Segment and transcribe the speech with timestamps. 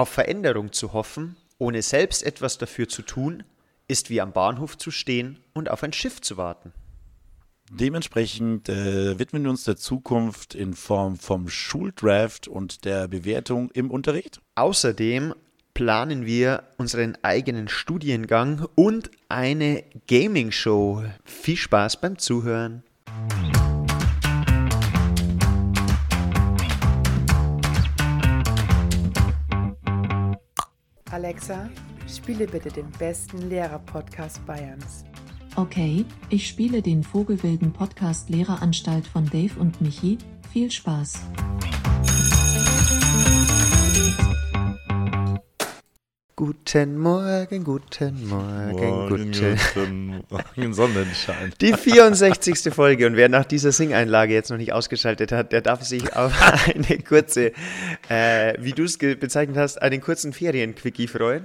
[0.00, 3.42] Auf Veränderung zu hoffen, ohne selbst etwas dafür zu tun,
[3.86, 6.72] ist wie am Bahnhof zu stehen und auf ein Schiff zu warten.
[7.70, 13.90] Dementsprechend äh, widmen wir uns der Zukunft in Form vom Schuldraft und der Bewertung im
[13.90, 14.40] Unterricht.
[14.54, 15.34] Außerdem
[15.74, 21.04] planen wir unseren eigenen Studiengang und eine Gaming-Show.
[21.26, 22.84] Viel Spaß beim Zuhören.
[31.10, 31.68] Alexa,
[32.08, 35.04] spiele bitte den besten Lehrer-Podcast Bayerns.
[35.56, 40.18] Okay, ich spiele den Vogelwilden Podcast Lehreranstalt von Dave und Michi.
[40.52, 41.20] Viel Spaß.
[46.40, 51.52] Guten Morgen, guten Morgen, Morgen, guten guten Morgen, Sonnenschein.
[51.60, 52.72] Die 64.
[52.72, 56.32] Folge und wer nach dieser Singeinlage jetzt noch nicht ausgeschaltet hat, der darf sich auf
[56.74, 57.52] eine kurze,
[58.08, 61.44] äh, wie du es bezeichnet hast, einen kurzen Ferienquickie freuen.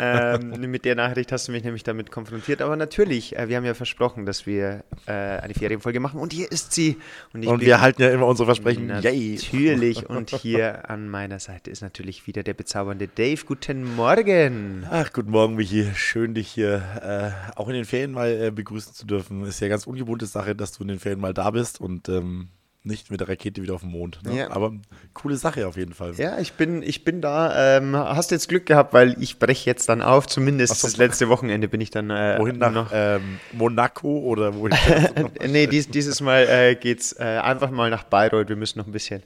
[0.00, 2.62] ähm, mit der Nachricht hast du mich nämlich damit konfrontiert.
[2.62, 6.50] Aber natürlich, äh, wir haben ja versprochen, dass wir äh, eine Ferienfolge machen und hier
[6.50, 6.96] ist sie.
[7.32, 8.88] Und bin- wir halten ja immer unsere Versprechen.
[9.00, 9.36] Yay.
[9.40, 10.10] Natürlich.
[10.10, 13.44] Und hier an meiner Seite ist natürlich wieder der bezaubernde Dave.
[13.46, 14.86] Guten Morgen.
[14.90, 15.90] Ach, guten Morgen, Michi.
[15.94, 19.44] Schön, dich hier äh, auch in den Ferien mal äh, begrüßen zu dürfen.
[19.44, 22.48] Ist ja ganz ungewohnte Sache, dass du in den Ferien mal da bist und ähm,
[22.86, 24.20] nicht mit der Rakete wieder auf dem Mond.
[24.24, 24.36] Ne?
[24.36, 24.50] Ja.
[24.50, 24.72] Aber
[25.12, 26.14] coole Sache auf jeden Fall.
[26.16, 27.76] Ja, ich bin, ich bin da.
[27.76, 30.26] Ähm, hast jetzt Glück gehabt, weil ich breche jetzt dann auf.
[30.26, 30.86] Zumindest so.
[30.86, 32.90] das letzte Wochenende bin ich dann äh, Wohin nach noch.
[32.92, 34.76] ähm, Monaco oder wohin?
[35.48, 38.48] nee, dies, dieses Mal äh, geht's äh, einfach mal nach Bayreuth.
[38.48, 39.22] Wir müssen noch ein bisschen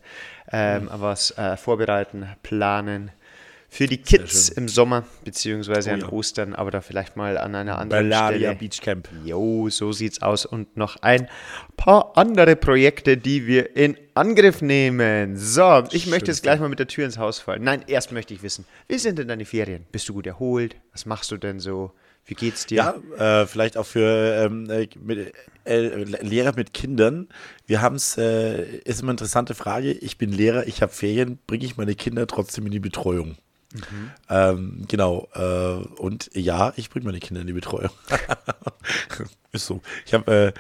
[0.51, 3.12] ähm, was äh, vorbereiten, planen.
[3.73, 4.65] Für die Kids schön.
[4.65, 6.09] im Sommer, beziehungsweise Oh an ja.
[6.09, 8.57] Ostern, aber da vielleicht mal an einer anderen Bavaria Stelle.
[8.57, 9.09] Beach Camp.
[9.25, 10.45] Jo, so sieht's aus.
[10.45, 11.29] Und noch ein
[11.77, 15.37] paar andere Projekte, die wir in Angriff nehmen.
[15.37, 17.63] So, ich möchte Schönes jetzt gleich mal mit der Tür ins Haus fallen.
[17.63, 19.87] Nein, erst möchte ich wissen, wie sind denn deine Ferien?
[19.93, 20.75] Bist du gut erholt?
[20.91, 21.93] Was machst du denn so?
[22.27, 23.01] Wie geht's dir?
[23.19, 25.33] Ja, äh, vielleicht auch für ähm, äh, mit,
[25.65, 27.29] äh, Lehrer mit Kindern.
[27.67, 29.92] Wir haben es, äh, ist immer eine interessante Frage.
[29.92, 33.36] Ich bin Lehrer, ich habe Ferien, bringe ich meine Kinder trotzdem in die Betreuung?
[34.29, 35.29] Ähm, genau.
[35.35, 37.91] Äh, und ja, ich bringe meine Kinder in die Betreuung.
[39.53, 39.81] ist so.
[40.07, 40.53] Ich habe äh,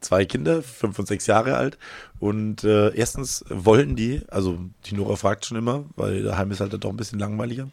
[0.00, 1.78] zwei Kinder, fünf und sechs Jahre alt.
[2.18, 6.72] Und äh, erstens wollen die, also die Nora fragt schon immer, weil daheim ist halt
[6.72, 7.68] dann doch ein bisschen langweiliger.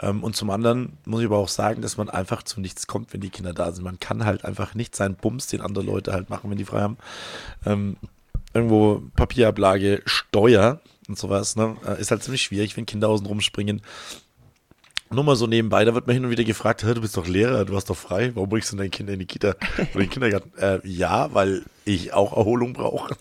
[0.00, 3.12] Ähm, und zum anderen muss ich aber auch sagen, dass man einfach zu nichts kommt,
[3.12, 3.84] wenn die Kinder da sind.
[3.84, 6.80] Man kann halt einfach nicht seinen Bums, den andere Leute halt machen, wenn die frei
[6.80, 6.98] haben.
[7.66, 7.96] Ähm,
[8.52, 10.80] irgendwo Papierablage, Steuer
[11.10, 11.76] und sowas, ne?
[11.86, 13.82] äh, ist halt ziemlich schwierig, wenn Kinder außen rumspringen.
[15.12, 17.26] Nur mal so nebenbei, da wird man hin und wieder gefragt, "Hä, du bist doch
[17.26, 20.00] Lehrer, du hast doch frei, warum bringst du deine Kinder in die Kita oder in
[20.00, 20.56] den Kindergarten?
[20.56, 23.16] Äh, ja, weil ich auch Erholung brauche.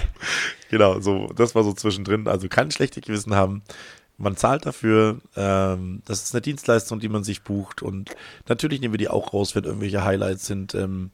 [0.70, 2.28] genau, so, das war so zwischendrin.
[2.28, 3.62] Also kein schlechtes Gewissen haben.
[4.16, 8.14] Man zahlt dafür, ähm, das ist eine Dienstleistung, die man sich bucht und
[8.48, 10.76] natürlich nehmen wir die auch raus, wenn irgendwelche Highlights sind.
[10.76, 11.10] Ähm,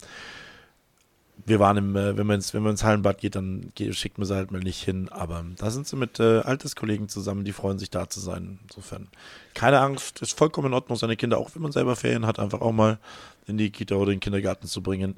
[1.47, 4.19] wir waren im, äh, wenn man ins, wenn man ins Hallenbad geht, dann geht, schickt
[4.19, 5.09] man sie halt mal nicht hin.
[5.11, 8.59] Aber da sind sie mit äh, Alterskollegen zusammen, die freuen sich da zu sein.
[8.65, 9.09] Insofern
[9.55, 12.61] keine Angst, ist vollkommen in Ordnung, seine Kinder, auch wenn man selber Ferien hat, einfach
[12.61, 12.99] auch mal
[13.47, 15.17] in die Kita oder in den Kindergarten zu bringen.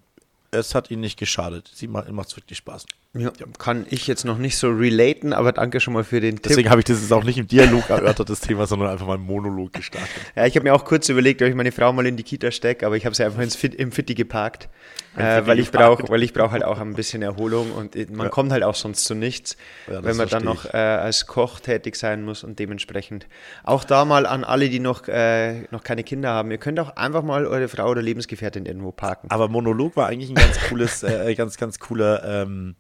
[0.51, 1.71] Es hat ihnen nicht geschadet.
[1.73, 2.85] Sie macht es wirklich Spaß.
[3.15, 6.45] Ja, kann ich jetzt noch nicht so relaten, aber danke schon mal für den Tipp.
[6.45, 9.17] Deswegen habe ich das jetzt auch nicht im Dialog erörtert, das Thema, sondern einfach mal
[9.17, 10.11] im Monolog gestartet.
[10.35, 12.51] Ja, ich habe mir auch kurz überlegt, ob ich meine Frau mal in die Kita
[12.51, 14.71] stecke, aber ich habe sie einfach ins Fit, im Fitti geparkt,
[15.17, 18.29] äh, weil ich brauche, weil ich brauche halt auch ein bisschen Erholung und man Ja.
[18.31, 19.57] kommt halt auch sonst zu nichts,
[19.91, 23.27] Ja, wenn man dann noch äh, als Koch tätig sein muss und dementsprechend
[23.65, 26.97] auch da mal an alle, die noch äh, noch keine Kinder haben, ihr könnt auch
[26.97, 29.29] einfach mal eure Frau oder Lebensgefährtin irgendwo parken.
[29.31, 32.77] Aber Monolog war eigentlich ein ganz cooles, äh, ganz, ganz cooler ähm,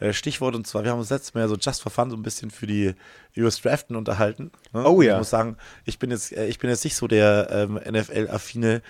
[0.00, 0.54] äh, Stichwort.
[0.54, 2.50] Und zwar, wir haben uns letztes Mal ja so just for fun so ein bisschen
[2.50, 2.94] für die
[3.36, 4.50] US Draften unterhalten.
[4.72, 4.84] Ne?
[4.86, 5.12] Oh ja.
[5.12, 8.82] Ich muss sagen, ich bin jetzt, äh, ich bin jetzt nicht so der ähm, NFL-affine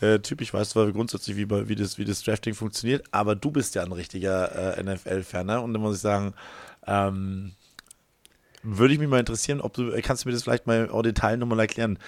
[0.00, 0.40] äh, Typ.
[0.40, 3.82] Ich weiß zwar grundsätzlich, wie, wie, das, wie das Drafting funktioniert, aber du bist ja
[3.82, 5.62] ein richtiger äh, NFL-Ferner.
[5.62, 6.34] Und da muss ich sagen,
[6.86, 7.52] ähm,
[8.62, 11.02] würde ich mich mal interessieren, ob du, äh, kannst du mir das vielleicht mal au
[11.02, 11.98] Detail nochmal erklären,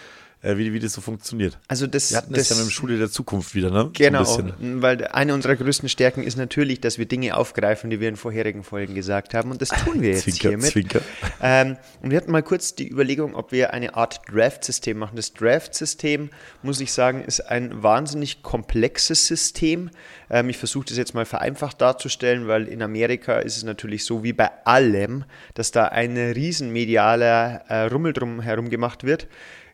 [0.42, 1.58] wie, wie das so funktioniert?
[1.66, 3.90] Also das, Wir hatten das, ja mit dem Schule der Zukunft wieder, ne?
[3.92, 7.98] Genau, So ein weil eine unserer größten Stärken ist natürlich, dass wir Dinge aufgreifen, die
[8.00, 9.50] wir in vorherigen Folgen gesagt haben.
[9.50, 10.70] Und das tun wir jetzt Zwinker, hiermit.
[10.70, 11.00] Zwinker.
[11.42, 15.16] Ähm, und wir hatten mal kurz die Überlegung, ob wir eine Art Draft-System machen.
[15.16, 16.30] Das Draft-System,
[16.62, 19.90] muss ich sagen, ist ein wahnsinnig komplexes System.
[20.30, 24.22] Ähm, ich versuche das jetzt mal vereinfacht darzustellen, weil in Amerika ist es natürlich so
[24.22, 25.24] wie bei allem,
[25.54, 29.26] dass da ein riesen medialer äh, Rummel drum herum gemacht wird.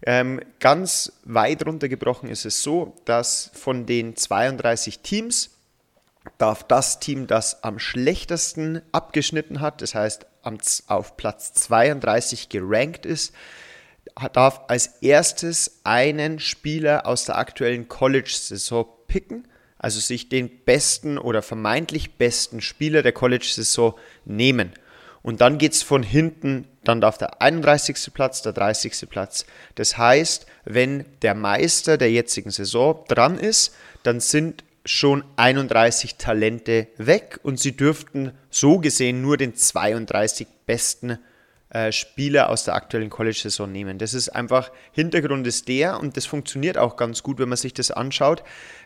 [0.06, 5.50] Ähm, ganz weit runtergebrochen ist es so, dass von den 32 Teams
[6.36, 10.58] darf das Team, das am schlechtesten abgeschnitten hat, das heißt am,
[10.88, 13.34] auf Platz 32 gerankt ist,
[14.32, 19.48] darf als erstes einen Spieler aus der aktuellen College-Saison picken,
[19.78, 23.94] also sich den besten oder vermeintlich besten Spieler der College-Saison
[24.26, 24.72] nehmen.
[25.24, 28.12] Und dann geht es von hinten, dann darf der 31.
[28.12, 29.08] Platz, der 30.
[29.08, 29.46] Platz.
[29.74, 36.88] Das heißt, wenn der Meister der jetzigen Saison dran ist, dann sind schon 31 Talente
[36.98, 41.18] weg und sie dürften so gesehen nur den 32 besten
[41.70, 43.96] äh, Spieler aus der aktuellen College-Saison nehmen.
[43.96, 47.72] Das ist einfach, Hintergrund ist der und das funktioniert auch ganz gut, wenn man sich
[47.72, 48.44] das anschaut,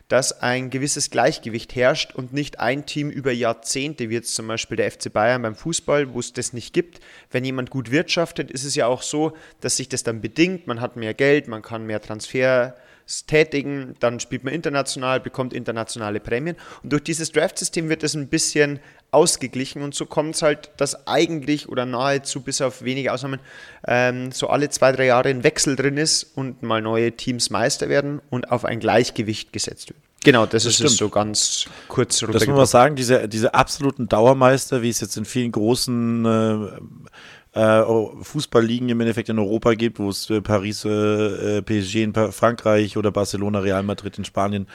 [0.08, 4.78] dass ein gewisses Gleichgewicht herrscht und nicht ein Team über Jahrzehnte, wie jetzt zum Beispiel
[4.78, 7.00] der FC Bayern beim Fußball, wo es das nicht gibt.
[7.30, 10.66] Wenn jemand gut wirtschaftet, ist es ja auch so, dass sich das dann bedingt.
[10.66, 12.74] Man hat mehr Geld, man kann mehr Transfer
[13.26, 16.56] tätigen, dann spielt man international, bekommt internationale Prämien.
[16.82, 21.06] Und durch dieses Draft-System wird das ein bisschen ausgeglichen und so kommt es halt, dass
[21.06, 23.40] eigentlich oder nahezu bis auf wenige Ausnahmen
[23.86, 27.88] ähm, so alle zwei, drei Jahre ein Wechsel drin ist und mal neue Teams Meister
[27.88, 29.98] werden und auf ein Gleichgewicht gesetzt wird.
[30.24, 34.08] Genau, das, das ist es so ganz kurz Das muss man sagen, diese, diese absoluten
[34.08, 36.80] Dauermeister, wie es jetzt in vielen großen äh,
[37.54, 37.82] äh,
[38.22, 43.10] Fußballligen im Endeffekt in Europa gibt, wo es äh, Paris, äh, PSG in Frankreich oder
[43.10, 44.66] Barcelona, Real Madrid in Spanien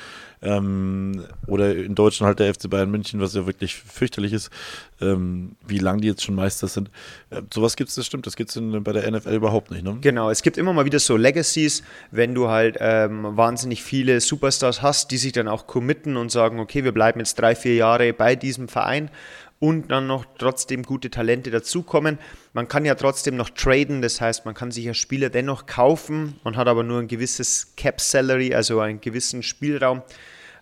[0.43, 4.49] ähm, oder in Deutschland halt der FC Bayern München, was ja wirklich fürchterlich ist,
[5.01, 6.89] ähm, wie lange die jetzt schon Meister sind.
[7.29, 9.83] Äh, sowas gibt es, das stimmt, das gibt es bei der NFL überhaupt nicht.
[9.83, 9.97] Ne?
[10.01, 14.81] Genau, es gibt immer mal wieder so Legacies, wenn du halt ähm, wahnsinnig viele Superstars
[14.81, 18.13] hast, die sich dann auch committen und sagen, okay, wir bleiben jetzt drei, vier Jahre
[18.13, 19.09] bei diesem Verein
[19.63, 22.19] und dann noch trotzdem gute Talente dazukommen.
[22.51, 26.37] Man kann ja trotzdem noch traden, das heißt, man kann sich ja Spieler dennoch kaufen,
[26.43, 30.01] man hat aber nur ein gewisses Cap Salary, also einen gewissen Spielraum,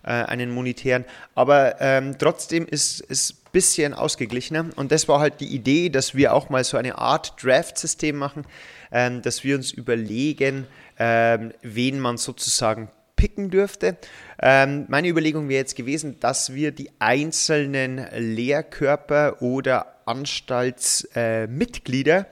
[0.04, 1.04] äh, einen monetären.
[1.34, 6.14] Aber ähm, trotzdem ist es ein bisschen ausgeglichener und das war halt die Idee, dass
[6.14, 8.46] wir auch mal so eine Art Draft-System machen,
[8.92, 12.88] ähm, dass wir uns überlegen, ähm, wen man sozusagen
[13.22, 13.96] picken dürfte.
[14.40, 22.24] Ähm, meine Überlegung wäre jetzt gewesen, dass wir die einzelnen Lehrkörper oder Anstaltsmitglieder äh,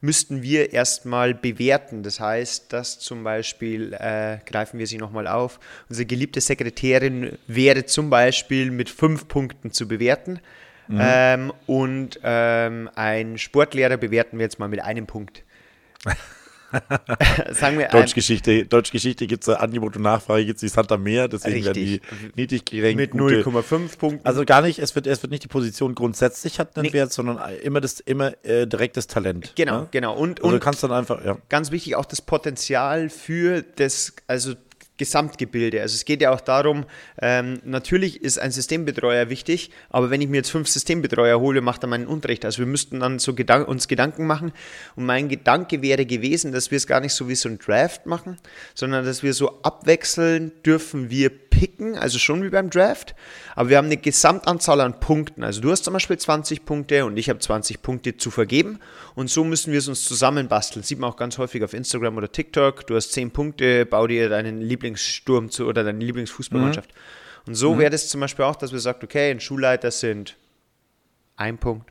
[0.00, 2.04] müssten wir erstmal bewerten.
[2.04, 7.86] Das heißt, dass zum Beispiel, äh, greifen wir sie nochmal auf, unsere geliebte Sekretärin wäre
[7.86, 10.38] zum Beispiel mit fünf Punkten zu bewerten.
[10.86, 11.00] Mhm.
[11.02, 15.42] Ähm, und ähm, ein Sportlehrer bewerten wir jetzt mal mit einem Punkt.
[17.52, 21.64] Sagen wir Deutschgeschichte, Deutschgeschichte gibt es Angebot und Nachfrage, gibt es die Santa Meer, deswegen
[21.64, 22.00] werden die
[22.36, 22.96] niedrig gerankt.
[22.96, 24.26] Mit 0,5 Punkten.
[24.26, 26.92] Also gar nicht, es wird, es wird nicht die Position grundsätzlich hat einen nee.
[26.92, 29.52] Wert, sondern immer das immer äh, direktes Talent.
[29.56, 29.88] Genau, ja?
[29.90, 30.14] genau.
[30.14, 31.38] Und, also und kannst dann einfach, ja.
[31.48, 34.54] Ganz wichtig auch das Potenzial für das, also
[35.00, 35.80] Gesamtgebilde.
[35.80, 36.84] Also es geht ja auch darum,
[37.22, 41.82] ähm, natürlich ist ein Systembetreuer wichtig, aber wenn ich mir jetzt fünf Systembetreuer hole, macht
[41.82, 42.44] er meinen Unterricht.
[42.44, 44.52] Also wir müssten dann so Gedan uns Gedanken machen.
[44.96, 48.04] Und mein Gedanke wäre gewesen, dass wir es gar nicht so wie so ein Draft
[48.04, 48.36] machen,
[48.74, 53.14] sondern dass wir so abwechseln dürfen wir picken, also schon wie beim Draft,
[53.54, 55.44] aber wir haben eine Gesamtanzahl an Punkten.
[55.44, 58.78] Also du hast zum Beispiel 20 Punkte und ich habe 20 Punkte zu vergeben
[59.14, 60.82] und so müssen wir es uns zusammenbasteln.
[60.82, 62.86] Sieht man auch ganz häufig auf Instagram oder TikTok.
[62.86, 66.90] Du hast 10 Punkte, bau dir deinen Lieblingssturm zu oder deine Lieblingsfußballmannschaft.
[66.90, 67.48] Mhm.
[67.48, 67.78] Und so mhm.
[67.80, 70.36] wäre das zum Beispiel auch, dass wir sagen, okay, ein Schulleiter sind
[71.36, 71.90] ein Punkt.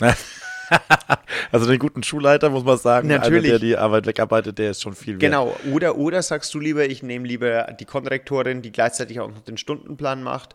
[1.52, 3.50] also den guten Schulleiter muss man sagen, Natürlich.
[3.50, 5.20] einer, der die Arbeit wegarbeitet, der ist schon viel wert.
[5.20, 9.42] Genau, oder, oder sagst du lieber, ich nehme lieber die Konrektorin, die gleichzeitig auch noch
[9.42, 10.54] den Stundenplan macht,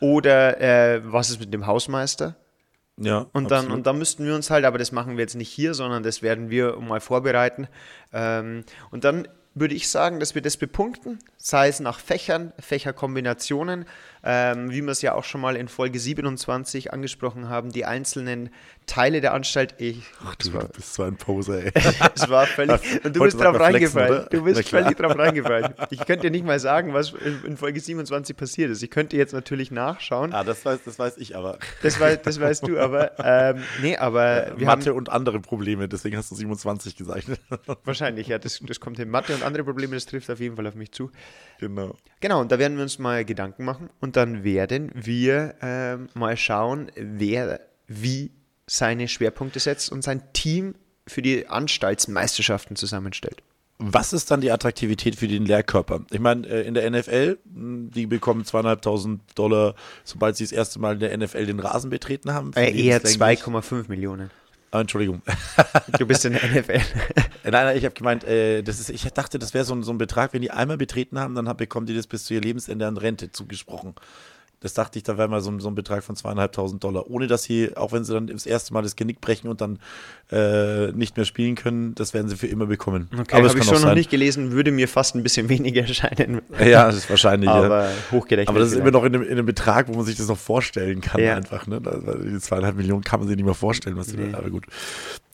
[0.00, 2.36] oder äh, was ist mit dem Hausmeister?
[2.96, 5.50] Ja, und dann, und dann müssten wir uns halt, aber das machen wir jetzt nicht
[5.50, 7.66] hier, sondern das werden wir mal vorbereiten.
[8.12, 13.86] Ähm, und dann würde ich sagen, dass wir das bepunkten, sei es nach Fächern, Fächerkombinationen,
[14.24, 18.50] ähm, wie wir es ja auch schon mal in Folge 27 angesprochen haben, die einzelnen
[18.86, 19.74] Teile der Anstalt.
[19.78, 21.72] Ich, Ach, du war, bist so ein Poser, ey.
[22.14, 23.04] es war völlig.
[23.04, 24.26] Und du bist drauf reingefallen.
[24.30, 25.74] Du bist völlig drauf reingefallen.
[25.90, 27.12] Ich könnte dir nicht mal sagen, was
[27.44, 28.82] in Folge 27 passiert ist.
[28.82, 30.32] Ich könnte jetzt natürlich nachschauen.
[30.32, 31.58] Ah, das weiß, das weiß ich aber.
[31.82, 33.12] Das, weiß, das weißt du aber.
[33.22, 34.58] Ähm, nee, aber.
[34.58, 37.26] Ja, Mathe haben, und andere Probleme, deswegen hast du 27 gesagt.
[37.84, 38.38] Wahrscheinlich, ja.
[38.38, 39.10] Das, das kommt hin.
[39.10, 41.10] Mathe und andere Probleme, das trifft auf jeden Fall auf mich zu.
[41.58, 41.96] Genau.
[42.20, 46.36] Genau, und da werden wir uns mal Gedanken machen und dann werden wir ähm, mal
[46.36, 48.30] schauen, wer wie
[48.66, 50.74] seine Schwerpunkte setzt und sein Team
[51.06, 53.42] für die Anstaltsmeisterschaften zusammenstellt.
[53.78, 56.04] Was ist dann die Attraktivität für den Lehrkörper?
[56.10, 59.74] Ich meine, äh, in der NFL, hm, die bekommen zweieinhalbtausend Dollar,
[60.04, 62.52] sobald sie das erste Mal in der NFL den Rasen betreten haben.
[62.54, 64.30] Äh, eher 2,5 Millionen.
[64.74, 65.22] Ah, Entschuldigung.
[65.98, 66.80] Du bist in der NFL.
[67.44, 69.98] Nein, nein, ich habe gemeint, äh, das ist, ich dachte, das wäre so, so, ein
[69.98, 72.96] Betrag, wenn die einmal betreten haben, dann bekommen die das bis zu ihr Lebensende an
[72.96, 73.94] Rente zugesprochen.
[74.64, 77.10] Das dachte ich, da wäre mal so, so ein Betrag von zweieinhalbtausend Dollar.
[77.10, 79.78] Ohne dass sie, auch wenn sie dann das erste Mal das Genick brechen und dann
[80.32, 83.10] äh, nicht mehr spielen können, das werden sie für immer bekommen.
[83.12, 86.40] Okay, habe ich schon noch nicht gelesen, würde mir fast ein bisschen weniger erscheinen.
[86.58, 87.50] Ja, das ist wahrscheinlich.
[87.50, 87.90] Aber ja.
[88.10, 88.48] hochgerechnet.
[88.48, 90.38] Aber das ist immer noch in einem, in einem, Betrag, wo man sich das noch
[90.38, 91.36] vorstellen kann, ja.
[91.36, 91.66] einfach.
[91.66, 91.82] Ne?
[92.24, 94.30] Die zweieinhalb Millionen kann man sich nicht mehr vorstellen, was nee.
[94.32, 94.64] da, aber gut.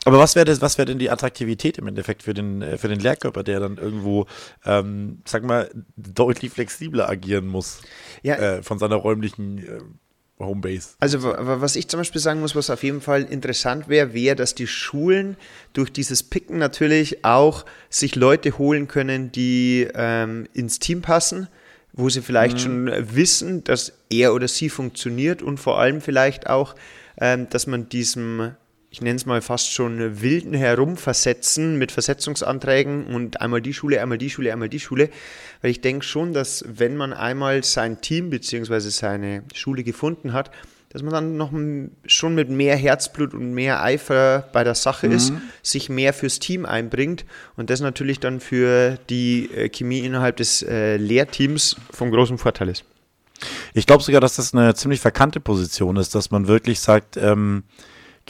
[0.04, 2.88] Aber was wäre das, was wäre denn die Attraktivität im Endeffekt für den, äh, für
[2.88, 4.26] den Lehrkörper, der dann irgendwo,
[4.64, 7.80] ähm, sag mal, deutlich flexibler agieren muss
[8.23, 8.37] ja.
[8.37, 9.80] äh, von seiner räumlichen äh,
[10.38, 10.90] Homebase.
[11.00, 14.54] Also was ich zum Beispiel sagen muss, was auf jeden Fall interessant wäre, wäre, dass
[14.54, 15.37] die Schulen
[15.75, 21.49] durch dieses Picken natürlich auch sich Leute holen können, die ähm, ins Team passen,
[21.92, 22.61] wo sie vielleicht mhm.
[22.61, 26.75] schon wissen, dass er oder sie funktioniert und vor allem vielleicht auch,
[27.19, 28.52] ähm, dass man diesem
[28.90, 34.18] ich nenne es mal fast schon wilden Herumversetzen mit Versetzungsanträgen und einmal die Schule, einmal
[34.18, 35.11] die Schule, einmal die Schule.
[35.62, 38.80] Weil ich denke schon, dass wenn man einmal sein Team bzw.
[38.80, 40.50] seine Schule gefunden hat,
[40.88, 41.52] dass man dann noch
[42.04, 45.14] schon mit mehr Herzblut und mehr Eifer bei der Sache mhm.
[45.14, 45.32] ist,
[45.62, 47.25] sich mehr fürs Team einbringt
[47.56, 52.70] und das natürlich dann für die äh, Chemie innerhalb des äh, Lehrteams vom großen Vorteil
[52.70, 52.85] ist.
[53.73, 57.62] Ich glaube sogar, dass das eine ziemlich verkannte Position ist, dass man wirklich sagt, ähm,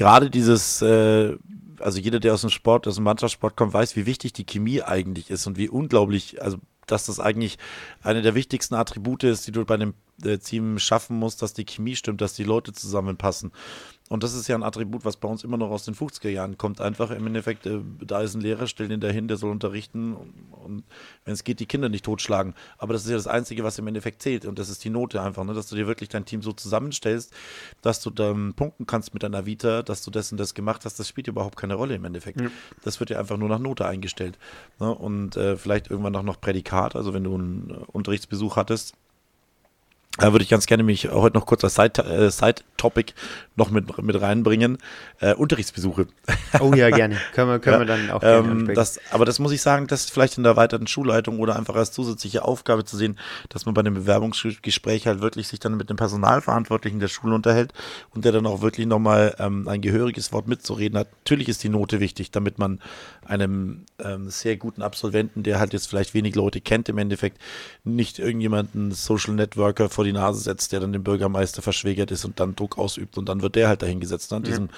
[0.00, 1.36] gerade dieses, äh,
[1.78, 4.80] also jeder, der aus dem Sport, aus dem Mannschaftssport kommt, weiß, wie wichtig die Chemie
[4.80, 7.58] eigentlich ist und wie unglaublich, also dass das eigentlich
[8.02, 9.92] eine der wichtigsten Attribute ist, die du bei einem
[10.24, 13.52] äh, Team schaffen musst, dass die Chemie stimmt, dass die Leute zusammenpassen.
[14.10, 16.58] Und das ist ja ein Attribut, was bei uns immer noch aus den 50er Jahren
[16.58, 16.80] kommt.
[16.80, 20.34] Einfach im Endeffekt, äh, da ist ein Lehrer, stell ihn dahin, der soll unterrichten und,
[20.50, 20.84] und
[21.24, 22.54] wenn es geht, die Kinder nicht totschlagen.
[22.76, 24.46] Aber das ist ja das Einzige, was im Endeffekt zählt.
[24.46, 25.54] Und das ist die Note einfach, ne?
[25.54, 27.32] dass du dir wirklich dein Team so zusammenstellst,
[27.82, 30.98] dass du dann punkten kannst mit deiner Vita, dass du das und das gemacht hast.
[30.98, 32.40] Das spielt überhaupt keine Rolle im Endeffekt.
[32.40, 32.48] Ja.
[32.82, 34.38] Das wird ja einfach nur nach Note eingestellt.
[34.80, 34.92] Ne?
[34.92, 36.96] Und äh, vielleicht irgendwann auch noch Prädikat.
[36.96, 38.94] Also wenn du einen Unterrichtsbesuch hattest,
[40.18, 43.14] da würde ich ganz gerne mich heute noch kurz als äh, Side-Topic
[43.54, 44.78] noch mit, mit reinbringen.
[45.20, 46.08] Äh, Unterrichtsbesuche.
[46.58, 47.16] Oh ja, gerne.
[47.32, 49.86] können wir, können ja, wir dann auch gerne ähm, das, Aber das muss ich sagen,
[49.86, 53.18] das ist vielleicht in der erweiterten Schulleitung oder einfach als zusätzliche Aufgabe zu sehen,
[53.50, 57.72] dass man bei einem Bewerbungsgespräch halt wirklich sich dann mit dem Personalverantwortlichen der Schule unterhält
[58.12, 61.08] und der dann auch wirklich nochmal ähm, ein gehöriges Wort mitzureden hat.
[61.12, 62.80] Natürlich ist die Note wichtig, damit man
[63.24, 67.38] einem ähm, sehr guten Absolventen, der halt jetzt vielleicht wenig Leute kennt, im Endeffekt
[67.84, 72.40] nicht irgendjemanden Social Networker vor die Nase setzt, der dann dem Bürgermeister verschwägert ist und
[72.40, 74.32] dann Druck ausübt und dann wird der halt dahingesetzt.
[74.32, 74.40] Ne?
[74.40, 74.70] Diesem,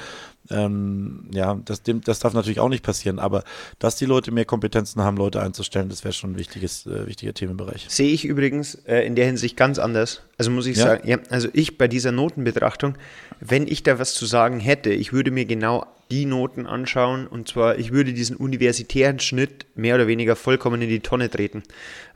[0.51, 3.45] ja, ähm, ja das, dem, das darf natürlich auch nicht passieren, aber
[3.79, 7.35] dass die Leute mehr Kompetenzen haben, Leute einzustellen, das wäre schon ein wichtiges, äh, wichtiger
[7.35, 7.87] Themenbereich.
[7.89, 10.23] Sehe ich übrigens äh, in der Hinsicht ganz anders.
[10.39, 10.87] Also muss ich ja?
[10.87, 12.97] sagen, ja, also ich bei dieser Notenbetrachtung,
[13.39, 17.27] wenn ich da was zu sagen hätte, ich würde mir genau die Noten anschauen.
[17.27, 21.63] Und zwar, ich würde diesen universitären Schnitt mehr oder weniger vollkommen in die Tonne treten.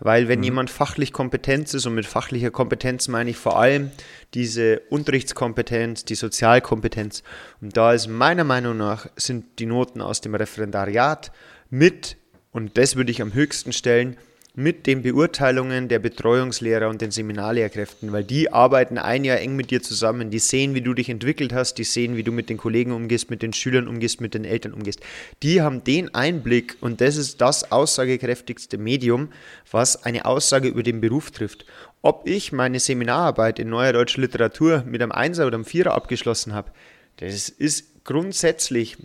[0.00, 0.44] Weil wenn mhm.
[0.44, 3.90] jemand fachlich kompetent ist, und mit fachlicher Kompetenz meine ich vor allem
[4.34, 7.22] diese Unterrichtskompetenz, die Sozialkompetenz.
[7.62, 11.32] Und da ist meiner Meinung nach, sind die Noten aus dem Referendariat
[11.70, 12.18] mit,
[12.52, 14.18] und das würde ich am höchsten stellen,
[14.58, 19.70] mit den Beurteilungen der Betreuungslehrer und den Seminarlehrkräften, weil die arbeiten ein Jahr eng mit
[19.70, 20.30] dir zusammen.
[20.30, 23.28] Die sehen, wie du dich entwickelt hast, die sehen, wie du mit den Kollegen umgehst,
[23.28, 25.00] mit den Schülern umgehst, mit den Eltern umgehst.
[25.42, 29.28] Die haben den Einblick und das ist das aussagekräftigste Medium,
[29.70, 31.66] was eine Aussage über den Beruf trifft.
[32.00, 36.54] Ob ich meine Seminararbeit in neuer deutscher Literatur mit einem Einser oder einem Vierer abgeschlossen
[36.54, 36.72] habe,
[37.18, 38.96] das ist grundsätzlich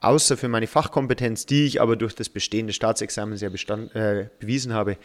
[0.00, 4.72] außer für meine Fachkompetenz, die ich aber durch das bestehende Staatsexamen sehr bestand, äh, bewiesen
[4.72, 4.96] habe,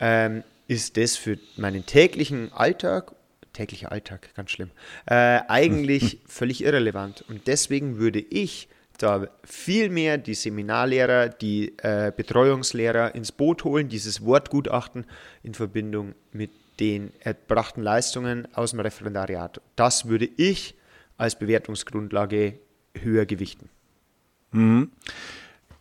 [0.00, 3.12] ähm, ist das für meinen täglichen Alltag,
[3.52, 4.70] täglicher Alltag, ganz schlimm,
[5.06, 7.24] äh, eigentlich völlig irrelevant.
[7.28, 8.68] Und deswegen würde ich
[8.98, 15.06] da viel mehr die Seminarlehrer, die äh, Betreuungslehrer ins Boot holen, dieses Wortgutachten
[15.42, 19.60] in Verbindung mit den erbrachten Leistungen aus dem Referendariat.
[19.76, 20.74] Das würde ich
[21.16, 22.58] als Bewertungsgrundlage
[22.94, 23.70] höher gewichten.
[24.52, 24.90] Mhm.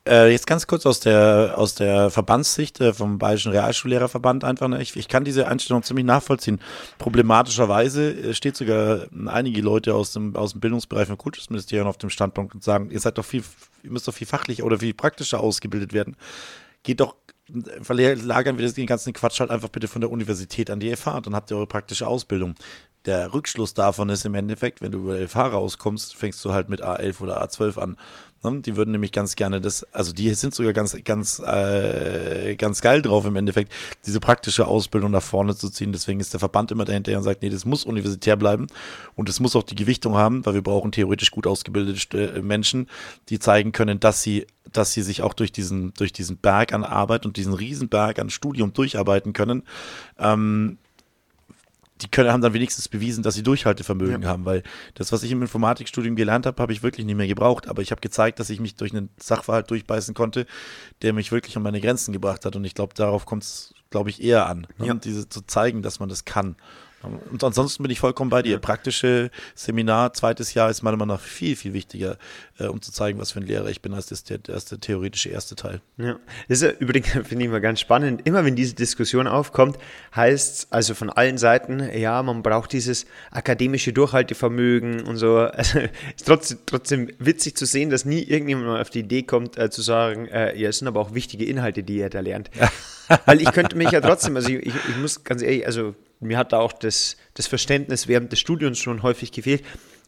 [0.08, 4.68] Äh, jetzt ganz kurz aus der, aus der Verbandssicht äh, vom Bayerischen Realschullehrerverband einfach.
[4.70, 4.82] Ne?
[4.82, 6.62] Ich, ich kann diese Einstellung ziemlich nachvollziehen.
[6.98, 12.10] Problematischerweise äh, steht sogar einige Leute aus dem, aus dem Bildungsbereich vom Kultusministerium auf dem
[12.10, 13.44] Standpunkt und sagen, ihr seid doch viel,
[13.84, 16.16] ihr müsst doch viel fachlicher oder viel praktischer ausgebildet werden.
[16.84, 17.16] Geht doch
[17.82, 21.34] verlagern wir den ganzen Quatsch halt einfach bitte von der Universität an die FH, dann
[21.34, 22.56] habt ihr eure praktische Ausbildung.
[23.06, 26.84] Der Rückschluss davon ist im Endeffekt, wenn du über FH rauskommst, fängst du halt mit
[26.84, 27.98] A11 oder A12 an.
[28.51, 28.62] Ne?
[28.62, 33.01] Die würden nämlich ganz gerne das, also die sind sogar ganz, ganz, äh, ganz geil
[33.01, 33.72] drauf im Endeffekt,
[34.06, 35.92] diese praktische Ausbildung nach vorne zu ziehen.
[35.92, 38.68] Deswegen ist der Verband immer dahinter und sagt, nee, das muss universitär bleiben
[39.16, 42.88] und es muss auch die Gewichtung haben, weil wir brauchen theoretisch gut ausgebildete äh, Menschen,
[43.30, 46.84] die zeigen können, dass sie dass sie sich auch durch diesen, durch diesen Berg an
[46.84, 49.63] Arbeit und diesen Riesenberg an Studium durcharbeiten können.
[50.20, 50.77] Ähm,
[52.01, 54.30] die können, haben dann wenigstens bewiesen, dass sie Durchhaltevermögen Ja.
[54.30, 54.63] haben, weil
[54.96, 57.68] das, was ich im Informatikstudium gelernt habe, habe ich wirklich nicht mehr gebraucht.
[57.68, 60.46] Aber ich habe gezeigt, dass ich mich durch einen Sachverhalt durchbeißen konnte,
[61.01, 62.56] der mich wirklich an meine Grenzen gebracht hat.
[62.56, 64.88] Und ich glaube, darauf kommt es, glaube ich, eher an, ne?
[64.88, 64.94] Ja.
[64.94, 66.56] diese zu zeigen, dass man das kann.
[67.04, 68.58] Und ansonsten bin ich vollkommen bei dir.
[68.58, 72.18] Praktische Seminar, zweites Jahr ist meiner Meinung nach viel, viel wichtiger,
[72.58, 74.80] äh, um zu zeigen, was für ein Lehrer ich bin, als das der, als der
[74.80, 75.82] theoretische erste Teil.
[75.98, 78.22] Ja, das ist ja übrigens, finde ich mal ganz spannend.
[78.25, 79.77] Immer wenn diese Diskussion aufkommt,
[80.16, 85.38] heißt es also von allen Seiten, ja, man braucht dieses akademische Durchhaltevermögen und so.
[85.58, 89.58] Also ist trotzdem, trotzdem witzig zu sehen, dass nie irgendjemand mal auf die Idee kommt,
[89.58, 92.50] äh, zu sagen, äh, ja, es sind aber auch wichtige Inhalte, die ihr da lernt.
[93.25, 96.38] Weil ich könnte mich ja trotzdem, also ich, ich, ich muss ganz ehrlich, also mir
[96.38, 99.64] hat da auch das, das Verständnis während des Studiums schon häufig gefehlt.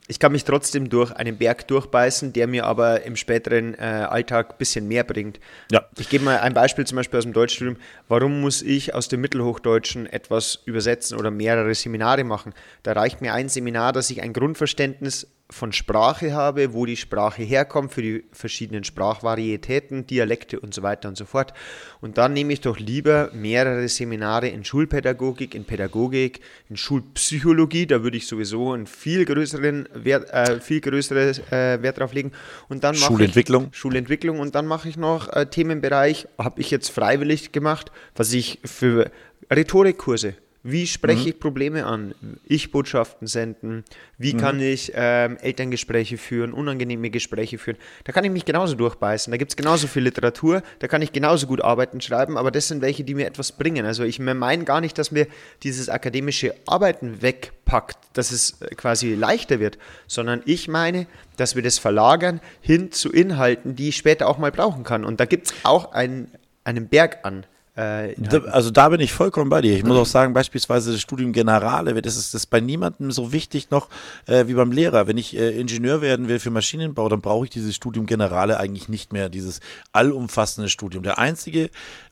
[0.07, 4.53] Ich kann mich trotzdem durch einen Berg durchbeißen, der mir aber im späteren äh, Alltag
[4.53, 5.39] ein bisschen mehr bringt.
[5.71, 5.85] Ja.
[5.99, 7.77] Ich gebe mal ein Beispiel zum Beispiel aus dem Deutschstudium.
[8.07, 12.55] Warum muss ich aus dem Mittelhochdeutschen etwas übersetzen oder mehrere Seminare machen?
[12.81, 17.41] Da reicht mir ein Seminar, dass ich ein Grundverständnis von Sprache habe, wo die Sprache
[17.41, 21.53] herkommt, für die verschiedenen Sprachvarietäten, Dialekte und so weiter und so fort.
[22.01, 28.03] Und dann nehme ich doch lieber mehrere Seminare in Schulpädagogik, in Pädagogik, in Schulpsychologie, da
[28.03, 32.31] würde ich sowieso einen viel größeren Wert, äh, viel größeres äh, Wert drauf legen.
[32.67, 33.69] Und dann mache Schulentwicklung.
[33.71, 38.33] Ich Schulentwicklung und dann mache ich noch äh, Themenbereich, habe ich jetzt freiwillig gemacht, was
[38.33, 39.09] ich für
[39.51, 40.35] Rhetorikkurse.
[40.61, 42.13] Wie spreche ich Probleme an?
[42.43, 43.85] Ich-Botschaften senden?
[44.17, 47.77] Wie kann ich ähm, Elterngespräche führen, unangenehme Gespräche führen?
[48.03, 49.31] Da kann ich mich genauso durchbeißen.
[49.31, 52.67] Da gibt es genauso viel Literatur, da kann ich genauso gut Arbeiten schreiben, aber das
[52.67, 53.85] sind welche, die mir etwas bringen.
[53.85, 55.27] Also ich meine gar nicht, dass mir
[55.63, 61.63] dieses akademische Arbeiten wegpackt, dass es äh, quasi leichter wird, sondern ich meine, dass wir
[61.63, 65.05] das verlagern hin zu Inhalten, die ich später auch mal brauchen kann.
[65.05, 66.29] Und da gibt es auch einen,
[66.65, 67.45] einen Berg an.
[67.79, 69.77] Äh, Da, also da bin ich vollkommen bei dir.
[69.77, 73.71] Ich muss auch sagen, beispielsweise das Studium Generale, das ist das bei niemandem so wichtig
[73.71, 73.87] noch
[74.25, 75.07] äh, wie beim Lehrer.
[75.07, 78.89] Wenn ich äh, Ingenieur werden will für Maschinenbau, dann brauche ich dieses Studium Generale eigentlich
[78.89, 79.61] nicht mehr, dieses
[79.93, 81.03] allumfassende Studium.
[81.03, 81.69] Der einzige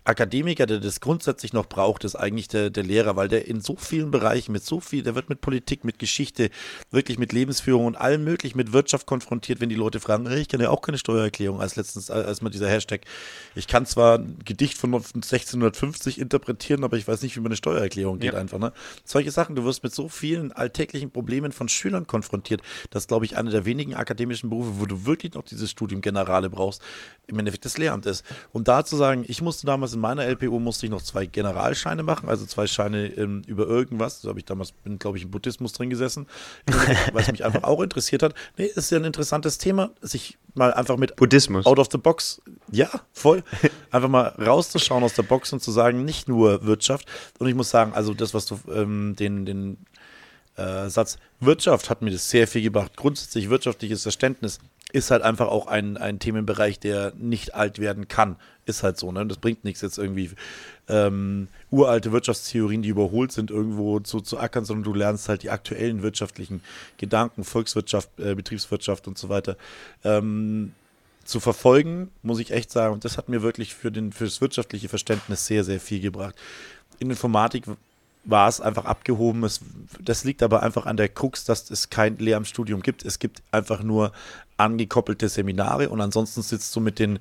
[0.08, 3.76] Akademiker, der das grundsätzlich noch braucht, ist eigentlich der, der Lehrer, weil der in so
[3.76, 6.50] vielen Bereichen mit so viel, der wird mit Politik, mit Geschichte,
[6.92, 10.48] wirklich mit Lebensführung und allem möglich mit Wirtschaft konfrontiert, wenn die Leute fragen, hey, ich
[10.48, 13.02] kann ja auch keine Steuererklärung, als letztens, als mal dieser Hashtag,
[13.56, 17.58] ich kann zwar ein Gedicht von 1650 interpretieren, aber ich weiß nicht, wie man eine
[17.58, 18.40] Steuererklärung geht Ja.
[18.40, 18.60] einfach.
[18.60, 18.72] Ne?
[19.04, 22.62] Solche Sachen, du wirst mit so vielen alltäglichen Problemen von Schülern konfrontiert.
[22.92, 26.00] Das ist, glaube ich, einer der wenigen akademischen Berufe, wo du wirklich noch dieses Studium
[26.00, 26.82] Generale brauchst,
[27.28, 28.24] im Endeffekt das Lehramt ist.
[28.54, 32.04] Und da zu sagen, ich musste damals in meiner LPO musste ich noch zwei Generalscheine
[32.04, 34.22] machen, also zwei Scheine ähm, über irgendwas.
[34.22, 36.28] Da habe ich damals, bin, glaube ich, im Buddhismus drin gesessen,
[37.14, 38.36] weil es mich einfach auch interessiert hat.
[38.58, 41.66] Nee, ist ja ein interessantes Thema, sich mal einfach mit Buddhismus.
[41.66, 43.44] out of the box, ja, voll.
[43.92, 47.08] Einfach mal rauszuschauen aus der Box und zu sagen, nicht nur Wirtschaft.
[47.40, 49.78] Und ich muss sagen, also das, was du ähm, den, den
[50.58, 52.96] äh, Satz Wirtschaft hat mir das sehr viel gebracht.
[52.96, 54.60] Grundsätzlich wirtschaftliches Verständnis
[54.92, 58.38] ist halt einfach auch ein, ein Themenbereich, der nicht alt werden kann.
[58.66, 59.26] Ist halt so, ne?
[59.26, 60.32] Das bringt nichts jetzt irgendwie
[60.88, 65.50] ähm, uralte Wirtschaftstheorien, die überholt sind, irgendwo zu, zu ackern, sondern du lernst halt die
[65.50, 66.62] aktuellen wirtschaftlichen
[66.98, 69.58] Gedanken, Volkswirtschaft, äh, Betriebswirtschaft und so weiter.
[70.04, 70.72] Ähm,
[71.26, 72.94] zu verfolgen, muss ich echt sagen.
[72.94, 76.36] Und das hat mir wirklich für, den, für das wirtschaftliche Verständnis sehr, sehr viel gebracht.
[77.00, 77.66] In Informatik
[78.24, 79.44] war es einfach abgehoben.
[79.44, 79.62] Es,
[80.00, 83.06] das liegt aber einfach an der Krux, dass es kein Lehramtsstudium gibt.
[83.06, 84.12] Es gibt einfach nur
[84.58, 87.20] angekoppelte Seminare und ansonsten sitzt du mit den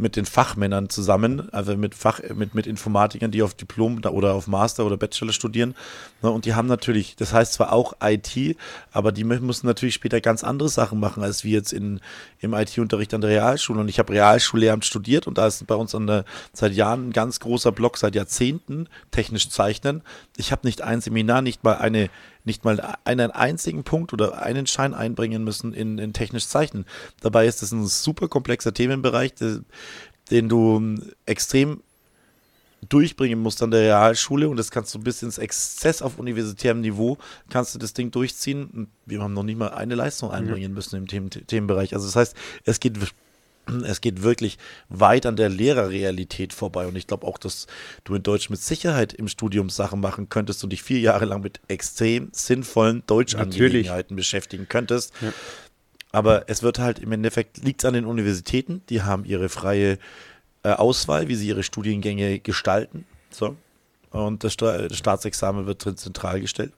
[0.00, 4.46] mit den Fachmännern zusammen, also mit Fach, mit, mit Informatikern, die auf Diplom oder auf
[4.46, 5.74] Master oder Bachelor studieren.
[6.22, 8.56] Ne, und die haben natürlich, das heißt zwar auch IT,
[8.92, 12.00] aber die müssen natürlich später ganz andere Sachen machen, als wir jetzt in,
[12.40, 13.80] im IT-Unterricht an der Realschule.
[13.80, 17.12] Und ich habe Realschullehramt studiert und da ist bei uns an der, seit Jahren ein
[17.12, 20.02] ganz großer Block, seit Jahrzehnten, technisch zeichnen.
[20.36, 22.08] Ich habe nicht ein Seminar, nicht mal eine
[22.44, 26.86] nicht mal einen einzigen Punkt oder einen Schein einbringen müssen in, in technisch Zeichnen.
[27.20, 29.60] Dabei ist es ein super komplexer Themenbereich, de,
[30.30, 31.82] den du extrem
[32.88, 37.18] durchbringen musst an der Realschule und das kannst du bis ins Exzess auf universitärem Niveau,
[37.50, 38.66] kannst du das Ding durchziehen.
[38.66, 41.94] Und wir haben noch nicht mal eine Leistung einbringen müssen im Themen, Themenbereich.
[41.94, 42.98] Also das heißt, es geht
[43.84, 46.86] es geht wirklich weit an der Lehrerrealität vorbei.
[46.86, 47.66] Und ich glaube auch, dass
[48.04, 51.42] du in Deutsch mit Sicherheit im Studium Sachen machen könntest und dich vier Jahre lang
[51.42, 55.12] mit extrem sinnvollen Deutschangelegenheiten beschäftigen könntest.
[55.20, 55.32] Ja.
[56.12, 59.98] Aber es wird halt im Endeffekt, liegt es an den Universitäten, die haben ihre freie
[60.62, 63.06] äh, Auswahl, wie sie ihre Studiengänge gestalten.
[63.30, 63.56] So.
[64.10, 66.72] Und das, Sta das Staatsexamen wird drin zentral gestellt.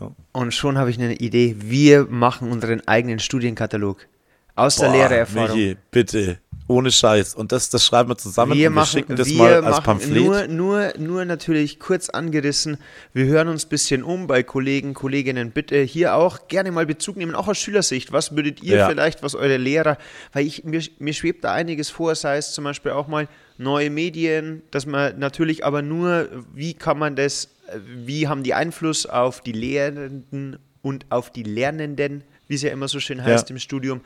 [0.00, 0.10] Ja.
[0.32, 1.56] Und schon habe ich eine Idee.
[1.58, 4.08] Wir machen unseren eigenen Studienkatalog.
[4.56, 5.56] Aus der Boah, Lehrererfahrung.
[5.56, 6.38] Michi, bitte.
[6.66, 7.34] Ohne Scheiß.
[7.34, 9.82] Und das, das schreiben wir zusammen wir und wir machen, schicken das wir mal als
[9.82, 10.14] Pamphlet.
[10.24, 12.78] Nur, nur, nur natürlich kurz angerissen.
[13.12, 15.50] Wir hören uns ein bisschen um bei Kollegen, Kolleginnen.
[15.50, 18.12] Bitte hier auch gerne mal Bezug nehmen, auch aus Schülersicht.
[18.12, 18.88] Was würdet ihr Ja.
[18.88, 19.98] vielleicht, was eure Lehrer,
[20.32, 23.90] weil ich, mir, mir schwebt da einiges vor, sei es zum Beispiel auch mal neue
[23.90, 27.50] Medien, dass man natürlich aber nur, wie kann man das,
[27.84, 32.88] wie haben die Einfluss auf die Lehrenden und auf die Lernenden, wie es ja immer
[32.88, 33.54] so schön heißt Ja.
[33.54, 34.00] im Studium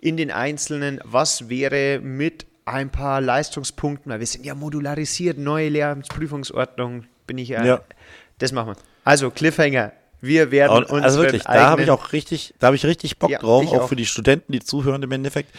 [0.00, 5.68] in den einzelnen, was wäre mit ein paar Leistungspunkten, weil wir sind ja modularisiert, neue
[5.68, 7.80] Lehramtsprüfungsordnung, bin ich ja, Ja.
[8.38, 8.76] das machen wir.
[9.04, 12.84] Also Cliffhanger, wir werden uns also wirklich, da habe ich auch richtig, da habe ich
[12.84, 13.88] richtig Bock Ja, drauf, auch, auch.
[13.88, 15.54] für die Studenten, die zuhören im Endeffekt.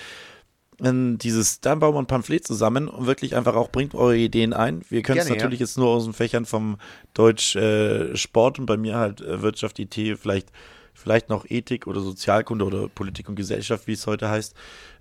[0.83, 4.53] Ähm, Dieses, dann bauen wir ein Pamphlet zusammen und wirklich einfach auch bringt eure Ideen
[4.53, 4.83] ein.
[4.89, 5.43] Wir können es Gerne, ja.
[5.45, 6.77] natürlich jetzt nur aus den Fächern vom
[7.13, 10.49] Deutsch äh, Sport und bei mir halt äh, Wirtschaft, IT, vielleicht,
[10.97, 14.55] vielleicht noch Ethik oder Sozialkunde oder Politik und Gesellschaft, wie es heute heißt,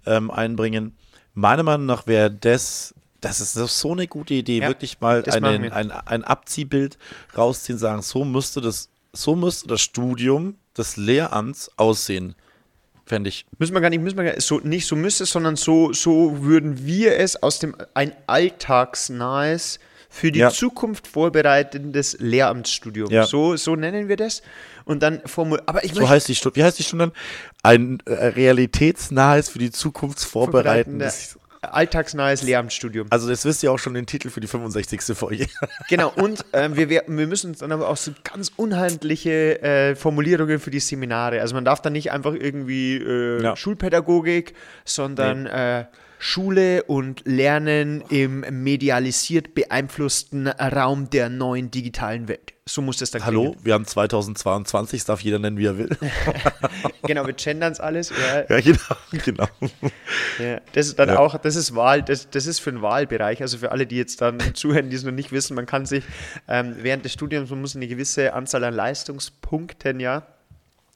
[0.05, 0.95] ähm, einbringen.
[1.35, 5.63] Meiner Meinung nach wäre das, das ist so eine gute Idee, Ja, wirklich mal einen,
[5.63, 5.75] wir.
[5.75, 6.99] ein, ein Abziehbild
[7.37, 12.35] rausziehen, sagen, so müsste das, so müsste das Studium des Lehramts aussehen.
[13.07, 13.47] Fände ich.
[13.59, 16.43] Müssen wir gar nicht, müssen wir gar, so, nicht so müsste, es, sondern so, so
[16.43, 19.79] würden wir es aus dem ein alltagsnahes,
[20.17, 20.51] für die Ja.
[20.51, 23.11] Zukunft vorbereitendes Lehramtsstudium.
[23.11, 23.27] Ja.
[23.27, 24.43] So, so nennen wir das.
[24.87, 26.57] Und dann formul aber ich So heißt die Stunde.
[26.57, 27.13] Wie heißt die Stunde dann?
[27.63, 31.39] Ein äh, realitätsnahes für die Zukunft vorbereitendes.
[31.63, 33.09] alltagsnahes Lehramtsstudium.
[33.11, 35.01] Also das wisst ihr auch schon den Titel für die 65.
[35.17, 35.47] Folge.
[35.89, 39.97] Genau, und ähm, wir, wir, wir müssen uns dann aber auch so ganz unhandliche äh,
[39.97, 41.41] Formulierungen für die Seminare.
[41.41, 43.57] Also man darf dann nicht einfach irgendwie äh, Ja.
[43.57, 45.85] Schulpädagogik, sondern äh,
[46.29, 52.53] Schule und Lernen im medialisiert beeinflussten Raum der neuen digitalen Welt.
[52.69, 53.65] So muss das dann Hallo, klingen.
[53.65, 55.89] wir haben 2022, das darf jeder nennen, wie er will.
[57.07, 58.11] Genau, wir gendern es alles.
[58.11, 59.47] Ja, ja, genau, genau.
[60.41, 61.21] Ja, das ist dann Ja.
[61.21, 64.21] auch, das ist Wahl, das, das ist für den Wahlbereich, also für alle, die jetzt
[64.21, 66.03] dann zuhören, die es noch nicht wissen, man kann sich
[66.49, 70.27] ähm, während des Studiums, man muss eine gewisse Anzahl an Leistungspunkten ja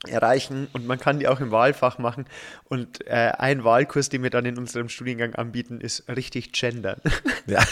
[0.09, 2.25] erreichen und man kann die auch im Wahlfach machen
[2.65, 7.01] und äh, ein Wahlkurs, den wir dann in unserem Studiengang anbieten, ist richtig Gendern.
[7.47, 7.63] Ja,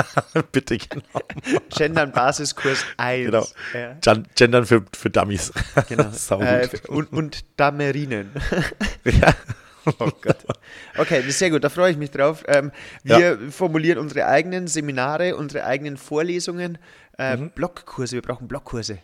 [0.52, 1.02] bitte, genau.
[1.74, 3.26] Gendern Basiskurs 1.
[3.26, 3.46] genau.
[3.72, 5.52] Ja, Gen- Gendern für, für Dummies.
[5.88, 6.10] genau.
[6.40, 8.30] Äh, und, und Damerinen.
[9.04, 9.32] ja.
[9.98, 10.36] Oh Gott.
[10.98, 12.44] Okay, sehr gut, da freue ich mich drauf.
[12.46, 12.70] Ähm,
[13.04, 16.76] wir formulieren unsere eigenen Seminare, unsere eigenen Vorlesungen,
[17.18, 17.50] äh, Mhm.
[17.50, 18.98] Blockkurse, wir brauchen Blockkurse.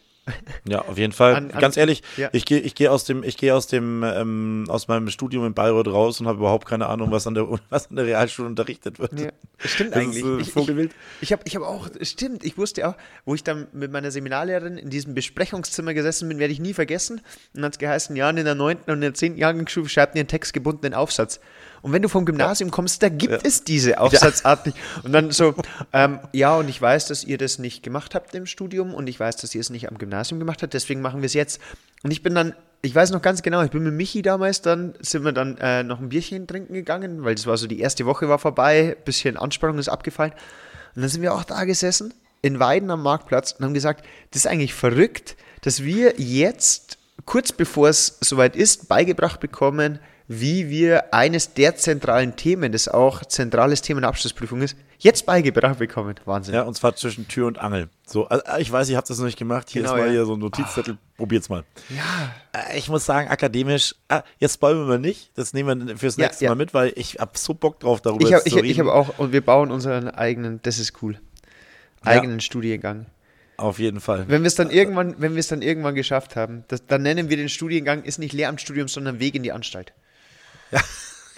[0.67, 1.35] Ja, auf jeden Fall.
[1.35, 2.31] An- an- Ganz ehrlich, ja.
[2.33, 5.53] ich gehe ich geh aus dem, ich gehe aus dem, ähm, aus meinem Studium in
[5.55, 8.99] Bayreuth raus und habe überhaupt keine Ahnung, was an der, was an der Realschule unterrichtet
[8.99, 9.19] wird.
[9.21, 10.25] Ja, stimmt Das eigentlich.
[10.25, 10.93] Ist, äh, ich ich, Vogelwild.
[11.21, 12.95] ich habe ich hab auch, stimmt, ich wusste auch,
[13.27, 17.19] wo ich dann mit meiner Seminarlehrerin in diesem Besprechungszimmer gesessen bin, werde ich nie vergessen.
[17.19, 18.79] Und dann hat es geheißen, ja, in der 9.
[18.87, 19.37] und in der 10.
[19.37, 21.41] Jahrgangsschule schreibt ihr einen textgebundenen Aufsatz.
[21.83, 24.79] Und wenn du vom Gymnasium kommst, da gibt es diese Aufsatzart nicht.
[25.03, 25.55] Und dann so,
[25.93, 29.21] ähm, ja, und ich weiß, dass ihr das nicht gemacht habt im Studium und ich
[29.21, 31.61] weiß, dass ihr es nicht am Gymnasium gemacht habt, deswegen machen wir es jetzt.
[32.03, 34.95] Und ich bin dann, ich weiß noch ganz genau, ich bin mit Michi damals dann,
[35.01, 38.07] sind wir dann äh, noch ein Bierchen trinken gegangen, weil das war so, die erste
[38.07, 40.33] Woche war vorbei, bisschen Anspannung ist abgefallen.
[40.95, 44.45] Und dann sind wir auch da gesessen, in Weiden am Marktplatz und haben gesagt, das
[44.45, 49.99] ist eigentlich verrückt, dass wir jetzt, kurz bevor es soweit ist, beigebracht bekommen,
[50.29, 55.79] wie wir eines der zentralen Themen, das auch zentrales Thema der Abschlussprüfung ist, jetzt beigebracht
[55.79, 56.17] bekommen.
[56.25, 56.55] Wahnsinn.
[56.55, 57.89] Ja, und zwar zwischen Tür und Angel.
[58.07, 59.71] So, also, ich weiß, ihr habt das noch nicht gemacht.
[59.71, 60.13] Hier Genau, ist mal ja.
[60.13, 60.99] hier so ein Notizzettel.
[61.17, 61.65] Probiert's mal.
[61.91, 62.35] Ja.
[62.53, 65.31] Äh, Ich muss sagen, akademisch, ah, jetzt spoilern wir nicht.
[65.37, 66.51] Das nehmen wir fürs Ja, nächste ja.
[66.51, 68.89] Mal mit, weil ich hab so Bock drauf, darüber Ich habe ich, zu ich reden.
[68.89, 71.21] hab auch, und wir bauen unseren eigenen, das ist cool,
[72.03, 73.07] eigenen Studiengang.
[73.57, 74.25] Auf jeden Fall.
[74.27, 77.29] Wenn wir es dann irgendwann, wenn wir es dann irgendwann geschafft haben, das, dann nennen
[77.31, 79.93] wir den Studiengang, ist nicht Lehramtsstudium, sondern Weg in die Anstalt.
[80.73, 80.81] Ja,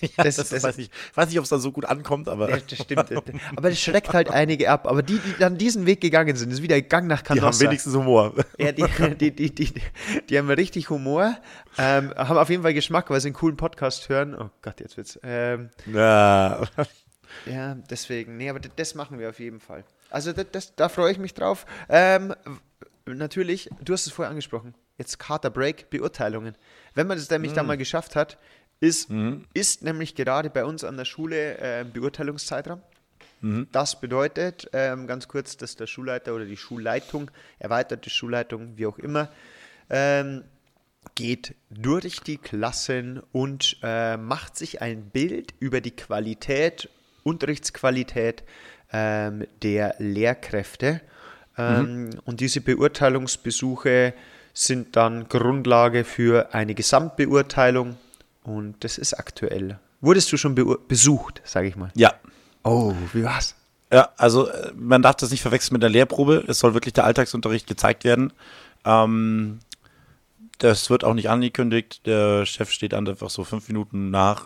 [0.16, 2.58] Das- das, das- weiß ich, weiß nicht, ob es dann so gut ankommt, aber Ja,
[2.58, 3.10] das stimmt.
[3.56, 4.86] Aber das schreckt halt einige ab.
[4.86, 7.94] Aber die, die dann diesen Weg gegangen sind, ist wieder Gang nach die haben wenigstens
[7.94, 8.34] Humor.
[8.58, 8.84] Ja, die,
[9.16, 9.72] die, die, die,
[10.28, 11.36] die haben richtig Humor,
[11.78, 14.34] ähm, haben auf jeden Fall Geschmack, weil sie einen coolen Podcast hören.
[14.38, 15.18] Oh Gott, jetzt wird's.
[15.22, 16.62] Ähm, Ja.
[17.46, 18.36] ja, deswegen.
[18.36, 19.84] Nee, aber das, machen wir auf jeden Fall.
[20.10, 21.66] Also das, das, da freue ich mich drauf.
[21.88, 22.34] Ähm,
[23.06, 24.74] natürlich, du hast es vorher angesprochen.
[24.98, 26.54] Jetzt Carter Break, Beurteilungen.
[26.94, 27.56] Wenn man das nämlich Mhm.
[27.56, 28.38] dann mal geschafft hat,
[28.80, 29.10] ist,
[29.54, 32.82] ist nämlich gerade bei uns an der Schule äh, ein Beurteilungszeitraum.
[33.40, 33.68] Mhm.
[33.72, 38.98] Das bedeutet, ähm, ganz kurz, dass der Schulleiter oder die Schulleitung, erweiterte Schulleitung, wie auch
[38.98, 39.30] immer,
[39.90, 40.44] ähm,
[41.14, 46.88] geht durch die Klassen und äh, macht sich ein Bild über die Qualität,
[47.22, 48.42] Unterrichtsqualität
[48.92, 51.00] ähm, der Lehrkräfte.
[51.56, 54.14] Ähm, Und diese Beurteilungsbesuche
[54.52, 57.96] sind dann Grundlage für eine Gesamtbeurteilung
[58.46, 59.78] und das ist aktuell.
[60.00, 61.90] Wurdest du schon be besucht, sage ich mal?
[61.94, 62.14] Ja.
[62.62, 63.56] Oh, wie war's?
[63.92, 66.44] Ja, also äh, man darf das nicht verwechseln mit der Lehrprobe.
[66.46, 68.32] Es soll wirklich der Alltagsunterricht gezeigt werden.
[68.84, 69.58] Ähm,
[70.58, 72.06] das wird auch nicht angekündigt.
[72.06, 74.44] Der Chef steht einfach so fünf Minuten nach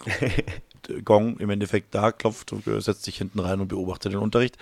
[1.05, 4.57] Gong im Endeffekt da, klopft und setzt sich hinten rein und beobachtet den Unterricht.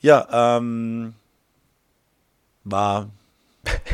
[0.00, 1.14] Ja, ähm,
[2.64, 3.08] war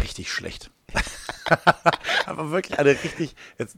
[0.02, 0.70] richtig schlecht.
[2.26, 3.76] Aber wirklich eine richtig, jetzt,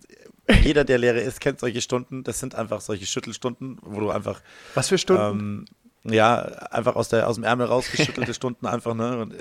[0.63, 2.25] jeder, der Lehrer ist, kennt solche Stunden.
[2.25, 4.41] Das sind einfach solche Schüttelstunden, wo du einfach.
[4.75, 5.67] Was für Stunden?
[6.05, 9.19] Ähm, ja, einfach aus, der, aus dem Ärmel rausgeschüttelte Stunden einfach, ne?
[9.19, 9.35] Und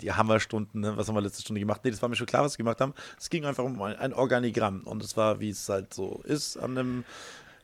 [0.00, 0.96] die Hammerstunden, ne?
[0.96, 1.80] Was haben wir letzte Stunde gemacht?
[1.84, 2.94] Nee, das war mir schon klar, was wir gemacht haben.
[3.18, 4.82] Es ging einfach um ein Organigramm.
[4.82, 7.04] Und es war, wie es halt so ist an einem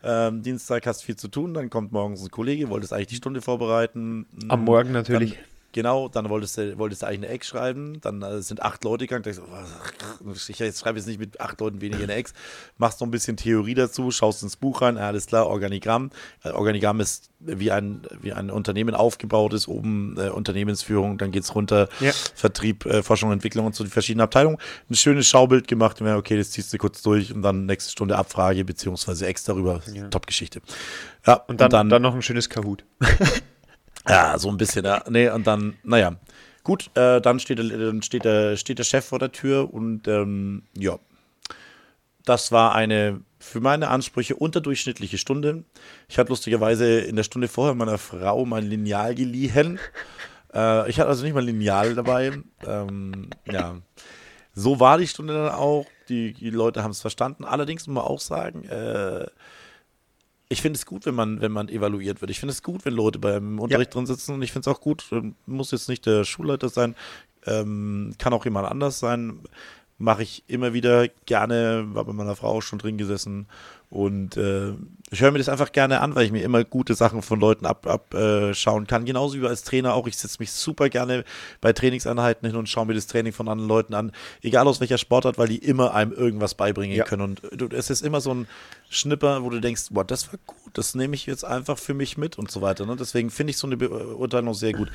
[0.03, 3.43] ähm, Dienstag hast viel zu tun, dann kommt morgens ein Kollege, wolltest eigentlich die Stunde
[3.43, 4.27] vorbereiten.
[4.49, 5.35] Am Morgen natürlich.
[5.35, 5.43] Dann,
[5.79, 9.07] Genau, dann wolltest du, wolltest du eigentlich eine Ex schreiben, dann äh, sind acht Leute
[9.07, 9.45] gegangen, ich, so,
[10.51, 12.33] ich jetzt schreibe jetzt nicht mit acht Leuten weniger eine Ex,
[12.79, 16.11] machst noch ein bisschen Theorie dazu, schaust ins Buch rein, alles klar, Organigramm.
[16.43, 21.45] Äh, Organigramm ist wie ein, wie ein Unternehmen aufgebaut ist, oben äh, Unternehmensführung, dann geht
[21.45, 22.11] es runter, ja.
[22.35, 24.59] Vertrieb, äh, Forschung, Entwicklung und so die verschiedenen Abteilungen.
[24.91, 28.19] Ein schönes Schaubild gemacht, und okay, das ziehst du kurz durch und dann nächste Stunde
[28.19, 29.81] Abfrage beziehungsweise Ex darüber.
[29.95, 30.09] Ja.
[30.09, 30.61] Top-Geschichte.
[31.25, 32.85] Ja, und dann, und dann, dann noch ein schönes Kahoot.
[34.09, 35.03] Ja, so ein bisschen, ja.
[35.09, 36.17] Nee, und dann, naja.
[36.65, 40.65] Gut, äh, dann, steht, dann steht, der, steht der Chef vor der Tür und ähm,
[40.77, 40.99] ja.
[42.25, 45.65] Das war eine für meine Ansprüche unterdurchschnittliche Stunde.
[46.09, 49.79] Ich hatte lustigerweise in der Stunde vorher meiner Frau mein Lineal geliehen.
[50.55, 52.33] Äh, ich hatte also nicht mal Lineal dabei.
[52.67, 53.77] Ähm, ja.
[54.55, 55.87] So war die Stunde dann auch.
[56.09, 57.45] Die, die Leute haben es verstanden.
[57.45, 59.27] Allerdings muss man auch sagen, äh,
[60.49, 62.31] ich finde es gut, wenn man, wenn man evaluiert wird.
[62.31, 63.95] Ich finde es gut, wenn Leute beim Unterricht ja.
[63.95, 66.95] drin sitzen und ich finde es auch gut, ähm, muss jetzt nicht der Schulleiter sein,
[67.47, 69.41] ähm, kann auch jemand anders sein.
[69.99, 73.49] Mache ich immer wieder gerne, war bei meiner Frau auch schon drin gesessen
[73.91, 74.75] und äh,
[75.11, 77.65] ich höre mir das einfach gerne an, weil ich mir immer gute Sachen von Leuten
[77.65, 79.07] abschauen ab, äh, kann.
[79.07, 80.07] Genauso wie als Trainer auch.
[80.07, 81.25] Ich setze mich super gerne
[81.63, 84.13] bei Trainingseinheiten hin und schaue mir das Training von anderen Leuten an.
[84.43, 87.05] Egal aus welcher Sportart, weil die immer einem irgendwas beibringen ja.
[87.05, 87.23] können.
[87.23, 88.47] Und du, es ist immer so ein
[88.91, 92.19] Schnipper, wo du denkst, boah, das war gut, das nehme ich jetzt einfach für mich
[92.19, 92.85] mit und so weiter.
[92.85, 92.95] Ne?
[92.97, 94.91] Deswegen finde ich so eine Beurteilung sehr gut.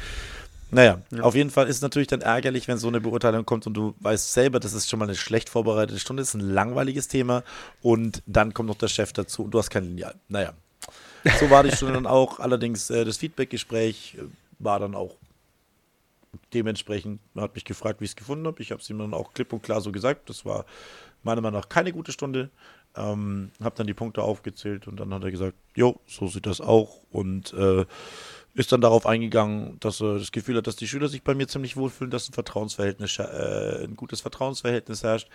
[0.74, 1.24] Naja, ja.
[1.24, 3.94] auf jeden Fall ist es natürlich dann ärgerlich, wenn so eine Beurteilung kommt und du
[4.00, 7.44] weißt selber, das ist schon mal eine schlecht vorbereitete Stunde, das ist ein langweiliges Thema
[7.82, 10.16] und dann kommt noch der Chef dazu und du hast kein Lineal.
[10.28, 10.54] Naja,
[11.40, 12.40] so war die Stunde dann auch.
[12.40, 14.24] Allerdings äh, das Feedbackgespräch äh,
[14.60, 15.16] war dann auch
[16.54, 18.62] dementsprechend, man hat mich gefragt, wie ich es gefunden habe.
[18.62, 20.30] Ich habe es ihm dann auch klipp und klar so gesagt.
[20.30, 20.66] Das war
[21.24, 22.50] meiner Meinung nach keine gute Stunde.
[22.96, 26.62] Ähm, habe dann die Punkte aufgezählt und dann hat er gesagt, jo, so sieht das
[26.62, 27.86] auch und äh,
[28.56, 31.48] ist dann darauf eingegangen, dass er das Gefühl hat, dass die Schüler sich bei mir
[31.48, 35.28] ziemlich wohlfühlen, dass ein Vertrauensverhältnis, äh, ein gutes Vertrauensverhältnis herrscht,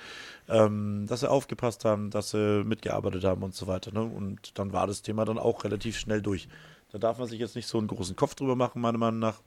[0.48, 3.92] ähm, dass sie aufgepasst haben, dass sie mitgearbeitet haben und so weiter.
[3.92, 4.02] Ne?
[4.02, 6.48] Und dann war das Thema dann auch relativ schnell durch.
[6.92, 9.40] Da darf man sich jetzt nicht so einen großen Kopf drüber machen, meiner Meinung nach.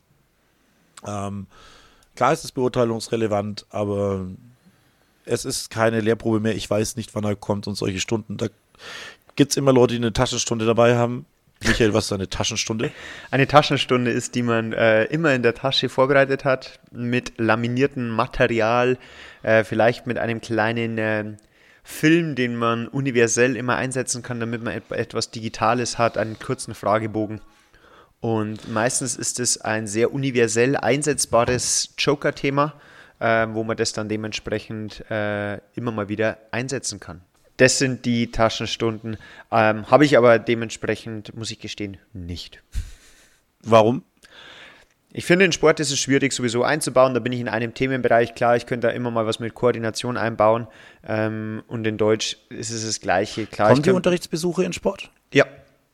[1.06, 1.48] Ähm,
[2.16, 4.28] klar ist es beurteilungsrelevant, aber
[5.24, 6.56] es ist keine Lehrprobe mehr.
[6.56, 8.36] Ich weiß nicht, wann er kommt und solche Stunden.
[8.36, 8.48] Da
[9.38, 11.26] gibt es immer Leute, die eine Taschenstunde dabei haben.
[11.63, 12.91] Michael, was ist eine Taschenstunde?
[13.30, 18.97] Eine Taschenstunde ist, die man äh, immer in der Tasche vorbereitet hat, mit laminiertem Material,
[19.43, 21.26] äh, vielleicht mit einem kleinen äh,
[21.84, 27.41] Film, den man universell immer einsetzen kann, damit man etwas Digitales hat, einen kurzen Fragebogen.
[28.21, 32.74] Und meistens ist es ein sehr universell einsetzbares Joker-Thema,
[33.19, 37.21] äh, wo man das dann dementsprechend äh, immer mal wieder einsetzen kann.
[37.62, 39.17] Das sind die Taschenstunden.
[39.52, 42.63] Ähm, Habe ich aber dementsprechend, muss ich gestehen, nicht.
[43.62, 44.02] Warum?
[45.13, 47.13] Ich finde, in Sport ist es schwierig sowieso einzubauen.
[47.13, 48.34] Da bin ich in einem Themenbereich.
[48.34, 50.65] Klar, ich könnte da immer mal was mit Koordination einbauen.
[51.08, 53.45] Ähm, und in Deutsch ist es das Gleiche.
[53.45, 55.12] Klar, Kommen die Unterrichtsbesuche in Sport?
[55.32, 55.45] Ja,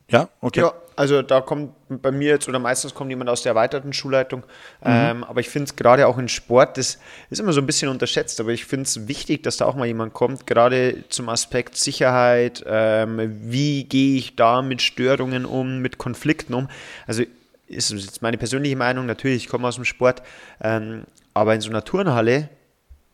[0.09, 0.61] ja, okay.
[0.61, 4.41] Ja, also da kommt bei mir jetzt oder meistens kommt jemand aus der erweiterten Schulleitung.
[4.81, 4.85] Mhm.
[4.85, 6.97] Ähm, aber ich finde es gerade auch in Sport, das
[7.29, 9.85] ist immer so ein bisschen unterschätzt, aber ich finde es wichtig, dass da auch mal
[9.85, 12.63] jemand kommt, gerade zum Aspekt Sicherheit.
[12.67, 16.67] Ähm, wie gehe ich da mit Störungen um, mit Konflikten um?
[17.05, 17.23] Also
[17.67, 20.23] ist jetzt meine persönliche Meinung, natürlich, ich komme aus dem Sport,
[20.61, 22.49] ähm, aber in so einer Turnhalle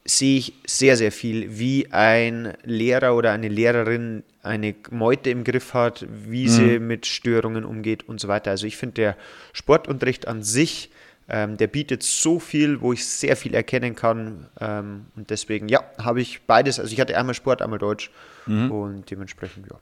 [0.05, 5.73] sehe ich sehr, sehr viel, wie ein Lehrer oder eine Lehrerin eine Meute im Griff
[5.73, 6.49] hat, wie mhm.
[6.49, 8.51] sie mit Störungen umgeht und so weiter.
[8.51, 9.17] Also ich finde, der
[9.53, 10.89] Sportunterricht an sich,
[11.29, 14.47] ähm, der bietet so viel, wo ich sehr viel erkennen kann.
[14.59, 16.79] Ähm, und deswegen, ja, habe ich beides.
[16.79, 18.11] Also ich hatte einmal Sport, einmal Deutsch
[18.45, 18.71] mhm.
[18.71, 19.77] und dementsprechend, ja,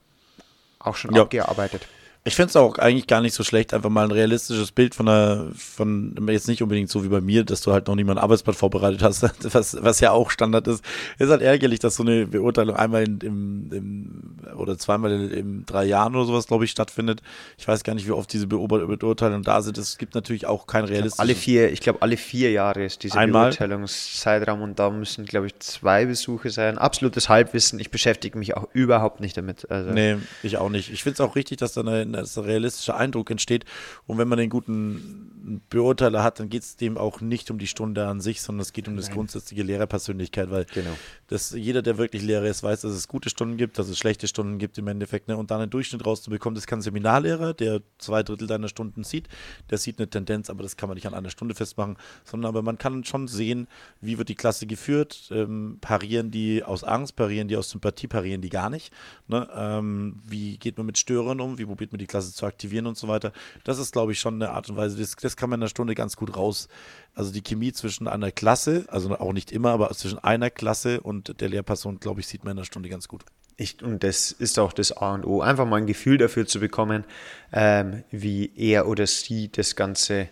[0.77, 1.23] auch schon ja.
[1.23, 1.88] abgearbeitet.
[2.23, 5.07] Ich finde es auch eigentlich gar nicht so schlecht, einfach mal ein realistisches Bild von
[5.07, 8.55] einer, von, jetzt nicht unbedingt so wie bei mir, dass du halt noch niemand Arbeitsblatt
[8.55, 10.84] vorbereitet hast, was, was ja auch Standard ist.
[11.17, 15.65] Ist halt ärgerlich, dass so eine Beurteilung einmal in, im, im, oder zweimal in, in
[15.65, 17.23] drei Jahren oder sowas, glaube ich, stattfindet.
[17.57, 19.79] Ich weiß gar nicht, wie oft diese Beurteilungen da sind.
[19.79, 21.19] Es gibt natürlich auch kein realistisches.
[21.19, 23.49] Alle vier, ich glaube, alle vier Jahre ist dieser Einmal.
[23.49, 26.77] Beurteilungszeitraum und da müssen, glaube ich, zwei Besuche sein.
[26.77, 27.79] Absolutes Halbwissen.
[27.79, 29.71] Ich beschäftige mich auch überhaupt nicht damit.
[29.71, 30.91] Also, Nee, ich auch nicht.
[30.91, 33.65] Ich finde es auch richtig, dass da eine, dass ein realistischer Eindruck entsteht.
[34.08, 37.67] Und wenn man den guten Beurteiler hat, dann geht es dem auch nicht um die
[37.67, 40.91] Stunde an sich, sondern es geht um das grundsätzliche Lehrerpersönlichkeit, weil Genau.
[41.27, 44.27] das, jeder, der wirklich Lehrer ist, weiß, dass es gute Stunden gibt, dass es schlechte
[44.27, 45.27] Stunden gibt im Endeffekt.
[45.27, 45.38] Ne?
[45.38, 49.27] Und dann einen Durchschnitt rauszubekommen, das kann ein Seminarlehrer, der zwei Drittel deiner Stunden sieht,
[49.69, 52.62] der sieht eine Tendenz, aber das kann man nicht an einer Stunde festmachen, sondern aber
[52.62, 53.67] man kann schon sehen,
[53.99, 58.41] wie wird die Klasse geführt, ähm, parieren die aus Angst, parieren die aus Sympathie, parieren
[58.41, 58.93] die gar nicht.
[59.27, 59.47] Ne?
[59.56, 62.97] Ähm, wie geht man mit Störern um, wie probiert man die Klasse zu aktivieren und
[62.97, 63.32] so weiter.
[63.63, 65.70] Das ist, glaube ich, schon eine Art und Weise, das, das kann man in einer
[65.70, 66.67] Stunde ganz gut raus.
[67.15, 71.39] Also die Chemie zwischen einer Klasse, also auch nicht immer, aber zwischen einer Klasse und
[71.39, 73.24] der Lehrperson, glaube ich, sieht man in einer Stunde ganz gut.
[73.56, 76.60] Ich, und das ist auch das A und O, einfach mal ein Gefühl dafür zu
[76.60, 77.06] bekommen,
[77.54, 80.30] ähm, wie er oder sie das Ganze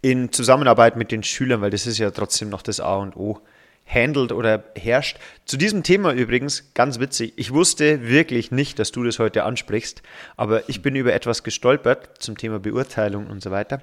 [0.00, 3.40] in Zusammenarbeit mit den Schülern, weil das ist ja trotzdem noch das A und O,
[3.88, 5.18] handelt oder herrscht.
[5.44, 10.02] Zu diesem Thema übrigens, ganz witzig, ich wusste wirklich nicht, dass du das heute ansprichst,
[10.36, 13.82] aber ich bin über etwas gestolpert zum Thema Beurteilung und so weiter.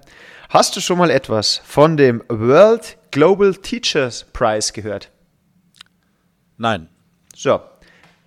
[0.49, 5.11] Hast du schon mal etwas von dem World Global Teachers Prize gehört?
[6.57, 6.87] Nein.
[7.35, 7.59] So,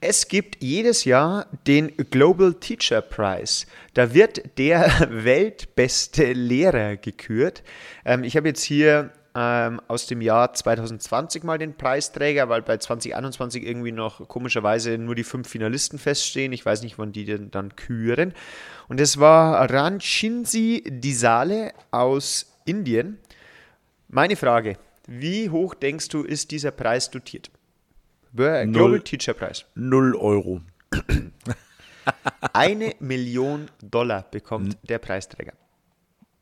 [0.00, 3.66] es gibt jedes Jahr den Global Teacher Prize.
[3.94, 7.64] Da wird der weltbeste Lehrer gekürt.
[8.04, 9.10] Ähm, ich habe jetzt hier
[9.40, 15.14] ähm, aus dem Jahr 2020 mal den Preisträger, weil bei 2021 irgendwie noch komischerweise nur
[15.14, 16.53] die fünf Finalisten feststehen.
[16.53, 18.35] Ich weiß nicht, wann die denn dann küren.
[18.88, 23.18] Und es war Ranchinsi Disale aus Indien.
[24.09, 27.53] Meine Frage, wie hoch denkst du, ist dieser Preis dotiert?
[28.35, 29.01] Global Null.
[29.03, 29.62] Teacher Prize.
[29.77, 30.62] Null Euro.
[32.53, 35.53] Eine Million Dollar bekommt der Preisträger.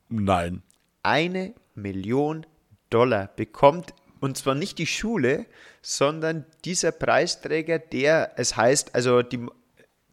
[0.09, 0.63] Nein.
[1.03, 2.47] Eine Million
[2.90, 5.46] Dollar bekommt, und zwar nicht die Schule,
[5.83, 9.46] sondern dieser Preisträger, der, es heißt, also die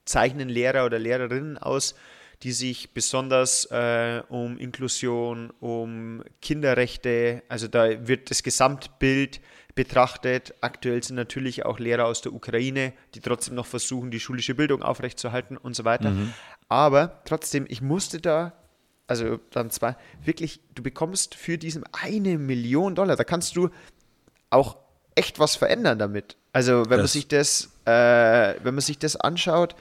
[0.05, 1.95] zeichnen Lehrer oder Lehrerinnen aus,
[2.43, 9.39] die sich besonders äh, um Inklusion, um Kinderrechte, also da wird das Gesamtbild
[9.75, 10.53] betrachtet.
[10.62, 14.83] Aktuell sind natürlich auch Lehrer aus der Ukraine, die trotzdem noch versuchen, die schulische Bildung
[14.83, 16.12] aufrechtzuerhalten und so weiter.
[16.67, 18.53] Aber trotzdem, ich musste da,
[19.21, 23.69] also dann zwar wirklich, du bekommst für diesen eine Million Dollar, da kannst du
[24.49, 24.78] auch
[25.15, 26.36] echt was verändern damit.
[26.52, 27.91] Also wenn man Das- sich das, äh,
[28.63, 29.76] wenn man sich das anschaut,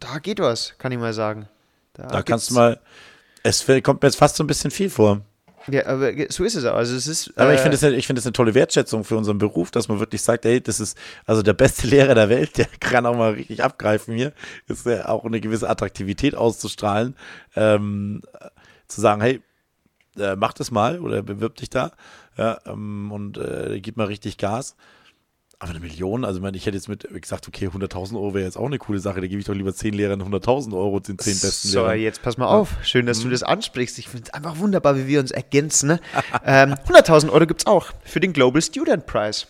[0.00, 1.48] da geht was, kann ich mal sagen.
[1.94, 2.80] Da kannst du mal.
[3.42, 5.20] Es kommt mir jetzt fast so ein bisschen viel vor.
[5.68, 6.74] Ja, aber so ist es auch.
[6.74, 7.32] Also es ist.
[7.38, 9.88] Aber ich äh, finde es ich finde es eine tolle Wertschätzung für unseren Beruf, dass
[9.88, 13.16] man wirklich sagt, ey, das ist also der beste Lehrer der Welt, der kann auch
[13.16, 14.32] mal richtig abgreifen hier.
[14.66, 17.14] Ist ja auch eine gewisse Attraktivität auszustrahlen,
[17.54, 18.22] ähm,
[18.94, 19.40] zu sagen, hey,
[20.18, 21.92] äh, mach das mal oder bewirb dich da
[22.36, 24.76] ja, ähm, und äh, gib mal richtig Gas.
[25.58, 28.44] Aber eine Million, also ich meine, ich hätte jetzt mit gesagt, okay, 100.000 Euro wäre
[28.44, 31.20] jetzt auch eine coole Sache, da gebe ich doch lieber 10 Lehrern 100.000 Euro, den
[31.20, 32.00] 10 besten So, Lehrern.
[32.00, 32.70] jetzt pass mal auf.
[32.82, 33.96] Schön, dass du das ansprichst.
[34.00, 35.86] Ich finde es einfach wunderbar, wie wir uns ergänzen.
[35.86, 36.00] Ne?
[36.44, 39.46] ähm, 100.000 Euro gibt es auch für den Global Student Prize.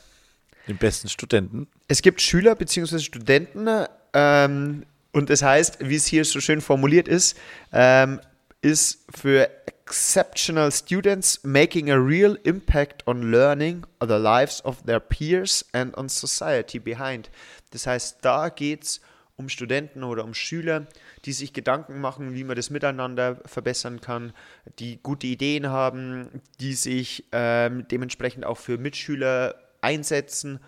[0.69, 1.67] Den besten Studenten.
[1.89, 2.99] Es gibt Schüler bzw.
[2.99, 7.39] Studenten ähm, und das heißt, wie es hier so schön formuliert ist,
[7.73, 8.21] ähm,
[8.63, 15.65] ist für exceptional students making a real impact on learning the lives of their peers
[15.73, 17.31] and on society behind.
[17.73, 19.01] Das heißt, da geht es
[19.37, 20.87] um Studenten oder um Schüler,
[21.25, 24.33] die sich Gedanken machen, wie man das miteinander verbessern kann,
[24.79, 30.61] die gute Ideen haben, die sich ähm, dementsprechend auch für Mitschüler einsetzen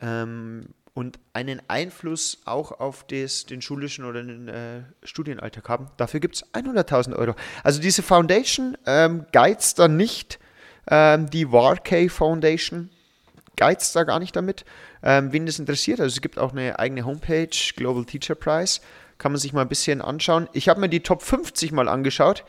[0.00, 5.86] ähm, und einen Einfluss auch auf das, den schulischen oder den äh, Studienalltag haben.
[5.96, 7.34] Dafür gibt es 100.000 Euro.
[7.62, 10.38] Also diese Foundation ähm, geizt da nicht,
[10.88, 12.90] ähm, die Warkey Foundation
[13.56, 14.64] geizt da gar nicht damit.
[15.02, 18.80] Ähm, wen das interessiert, also es gibt auch eine eigene Homepage, Global Teacher Prize,
[19.18, 20.48] kann man sich mal ein bisschen anschauen.
[20.52, 22.44] Ich habe mir die Top 50 mal angeschaut.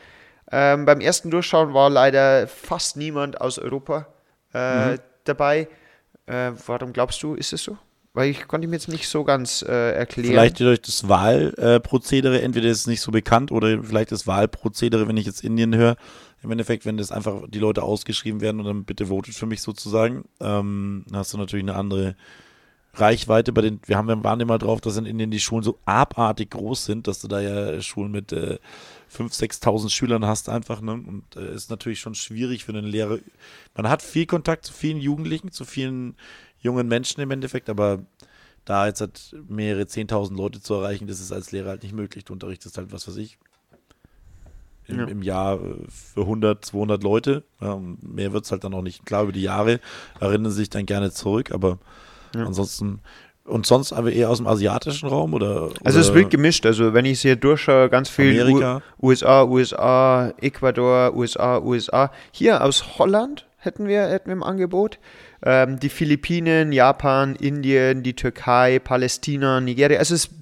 [0.50, 4.06] Ähm, beim ersten Durchschauen war leider fast niemand aus Europa
[4.52, 5.68] äh, dabei.
[6.26, 7.78] Äh, warum glaubst du, ist es so?
[8.14, 10.32] Weil ich konnte mir jetzt nicht so ganz äh, erklären.
[10.32, 15.16] Vielleicht durch das Wahlprozedere, entweder ist es nicht so bekannt oder vielleicht das Wahlprozedere, wenn
[15.16, 15.96] ich jetzt Indien höre.
[16.42, 19.62] Im Endeffekt, wenn das einfach die Leute ausgeschrieben werden und dann bitte votet für mich
[19.62, 22.16] sozusagen, ähm, dann hast du natürlich eine andere,
[22.94, 25.78] Reichweite bei den, wir haben, wir waren immer drauf, dass in Indien die Schulen so
[25.86, 28.58] abartig groß sind, dass du da ja Schulen mit äh,
[29.10, 30.92] 5.000, 6.000 Schülern hast einfach, ne?
[30.92, 33.18] Und äh, ist natürlich schon schwierig für einen Lehrer.
[33.74, 36.16] Man hat viel Kontakt zu vielen Jugendlichen, zu vielen
[36.62, 37.98] jungen Menschen im Endeffekt, aber
[38.64, 42.24] da jetzt halt mehrere 10.000 Leute zu erreichen, das ist als Lehrer halt nicht möglich.
[42.24, 43.38] Du unterrichtest halt, was weiß ich,
[44.88, 45.04] im, Ja.
[45.06, 47.42] im Jahr äh, für 100, 200 Leute.
[47.60, 49.04] Und mehr wird es halt dann auch nicht.
[49.04, 49.80] Klar, über die Jahre
[50.20, 51.78] erinnern sich dann gerne zurück, aber
[52.34, 52.46] Ja.
[52.46, 53.00] ansonsten.
[53.44, 55.70] Und sonst aber eher aus dem asiatischen Raum oder?
[55.82, 56.64] Also es ist oder wild gemischt.
[56.64, 58.82] Also wenn ich es hier durchschaue, ganz viel Amerika?
[59.00, 62.12] U USA, USA, Ecuador, USA, USA.
[62.30, 65.00] Hier aus Holland hätten wir, hätten wir im Angebot.
[65.44, 69.98] Ähm, die Philippinen, Japan, Indien, die Türkei, Palästina, Nigeria.
[69.98, 70.34] Also es ist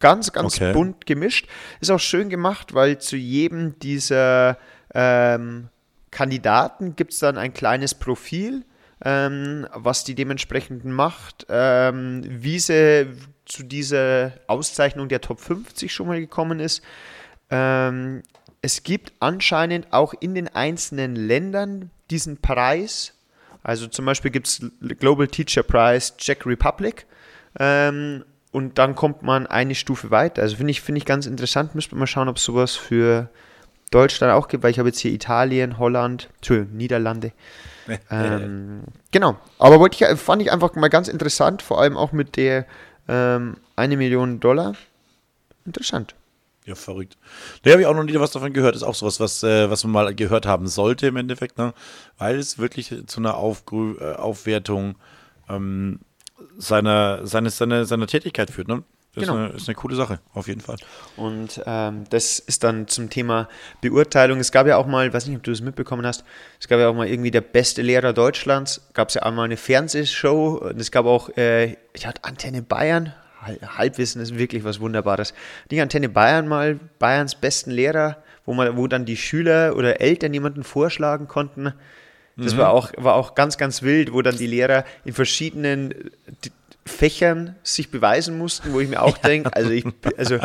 [0.00, 0.72] ganz, ganz Okay.
[0.72, 1.46] bunt gemischt.
[1.80, 4.56] Ist auch schön gemacht, weil zu jedem dieser
[4.94, 5.68] ähm,
[6.10, 8.64] Kandidaten gibt es dann ein kleines Profil,
[9.04, 13.06] ähm, was die dementsprechend macht, ähm, wie sie
[13.44, 16.82] zu dieser Auszeichnung der Top 50 schon mal gekommen ist.
[17.50, 18.22] Ähm,
[18.62, 23.14] es gibt anscheinend auch in den einzelnen Ländern diesen Preis.
[23.62, 24.62] Also zum Beispiel gibt es
[24.98, 27.06] Global Teacher Prize Czech Republic.
[27.58, 30.42] Ähm, und dann kommt man eine Stufe weiter.
[30.42, 31.74] Also finde ich, finde ich ganz interessant.
[31.74, 33.28] Müsste man mal schauen, ob es sowas für
[33.90, 37.32] Deutschland auch gibt, weil ich habe jetzt hier Italien, Holland, Entschuldigung, Niederlande.
[38.10, 39.36] ähm, genau.
[39.58, 42.66] Aber wollte ich, fand ich einfach mal ganz interessant, vor allem auch mit der
[43.08, 44.74] ähm, eine Million Dollar.
[45.64, 46.14] Interessant.
[46.70, 47.16] Ja, verrückt.
[47.62, 48.76] Da habe ich auch noch nie was davon gehört.
[48.76, 51.74] Ist auch sowas, was, äh, was man mal gehört haben sollte im Endeffekt, ne?
[52.16, 54.94] Weil es wirklich zu einer Aufgrü äh, Aufwertung
[55.48, 55.98] ähm,
[56.58, 58.84] seiner, seines, seiner, seiner Tätigkeit führt, ne?
[59.16, 59.34] Das Genau.
[59.34, 60.76] ist, eine, ist eine coole Sache, auf jeden Fall.
[61.16, 63.48] Und ähm, das ist dann zum Thema
[63.80, 64.38] Beurteilung.
[64.38, 66.22] Es gab ja auch mal, weiß nicht, ob du das mitbekommen hast,
[66.60, 68.88] es gab ja auch mal irgendwie der beste Lehrer Deutschlands.
[68.94, 73.12] Gab es ja einmal eine Fernsehshow und es gab auch, äh, ich hatte Antenne Bayern.
[73.40, 75.34] Hal- Halbwissen ist wirklich was Wunderbares.
[75.70, 80.32] Die Antenne Bayern mal Bayerns besten Lehrer, wo man, wo dann die Schüler oder Eltern
[80.34, 81.72] jemanden vorschlagen konnten.
[82.36, 85.94] Das war auch, war auch ganz, ganz wild, wo dann die Lehrer in verschiedenen äh,
[86.86, 89.84] Fächern sich beweisen mussten, wo ich mir auch denke, also ich,
[90.16, 90.38] also,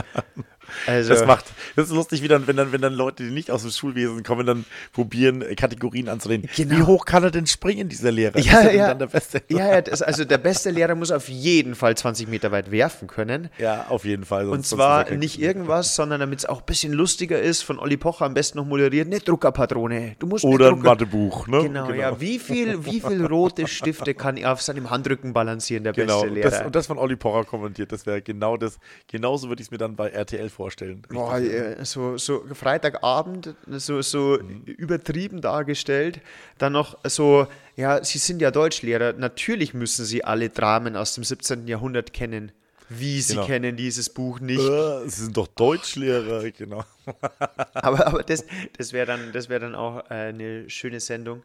[0.87, 1.45] also Das macht,
[1.75, 4.23] das ist lustig, wie dann, wenn dann, wenn dann Leute, die nicht aus dem Schulwesen
[4.23, 6.49] kommen, dann probieren, äh, Kategorien anzulehnen.
[6.55, 6.75] Genau.
[6.75, 8.37] Wie hoch kann er denn springen, dieser Lehrer?
[8.39, 8.93] Ja, ist ja.
[8.93, 9.41] der Beste?
[9.49, 13.07] Ja, ja das, also der beste Lehrer muss auf jeden Fall 20 Meter weit werfen
[13.07, 13.49] können.
[13.57, 14.49] Ja, auf jeden Fall.
[14.49, 18.25] Und zwar nicht irgendwas, sondern damit es auch ein bisschen lustiger ist, von Olli Pocher
[18.25, 20.15] am besten noch moderiert, eine Druckerpatrone.
[20.19, 21.63] Du musst Oder ein Mathebuch, ne?
[21.63, 22.19] Genau, ja.
[22.19, 26.33] Wie viel, wie viel rote Stifte kann er auf seinem Handrücken balancieren, der Genau, beste
[26.33, 26.49] Lehrer?
[26.49, 29.71] das, und das von Olli Pocher kommentiert, das wäre genau das, genauso würde ich es
[29.71, 30.64] mir dann bei RTL vorstellen.
[31.09, 36.21] Boah, äh, so, so Freitagabend, so, so übertrieben dargestellt.
[36.57, 39.13] Dann noch so, ja, Sie sind ja Deutschlehrer.
[39.13, 41.67] Natürlich müssen Sie alle Dramen aus dem 17.
[41.67, 42.51] Jahrhundert kennen.
[42.87, 43.47] Wie Sie Genau.
[43.47, 44.59] kennen dieses Buch nicht.
[44.59, 46.83] Äh, Sie sind doch Deutschlehrer, genau.
[47.73, 48.45] Aber, aber das,
[48.77, 51.43] das wäre dann, das wär dann auch äh, eine schöne Sendung.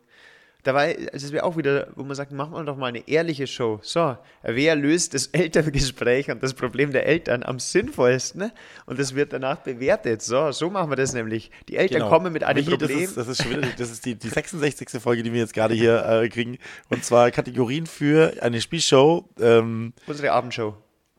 [0.62, 3.46] Dabei, also das wäre auch wieder, wo man sagt, machen wir doch mal eine ehrliche
[3.46, 3.78] Show.
[3.82, 8.52] So, wer löst das Elterngespräch und das Problem der Eltern am sinnvollsten?
[8.86, 10.22] Und das wird danach bewertet.
[10.22, 11.50] So, so machen wir das nämlich.
[11.68, 12.88] Die Eltern kommen mit einem Michi, Problem.
[12.88, 13.00] Genau.
[13.00, 15.00] Das ist, das ist schon wieder, das ist die, die 66.
[15.00, 16.58] Folge, die wir jetzt gerade hier äh, kriegen.
[16.88, 19.28] Und zwar Kategorien für eine Spielshow.
[19.40, 20.74] Ähm, Unsere Abendshow.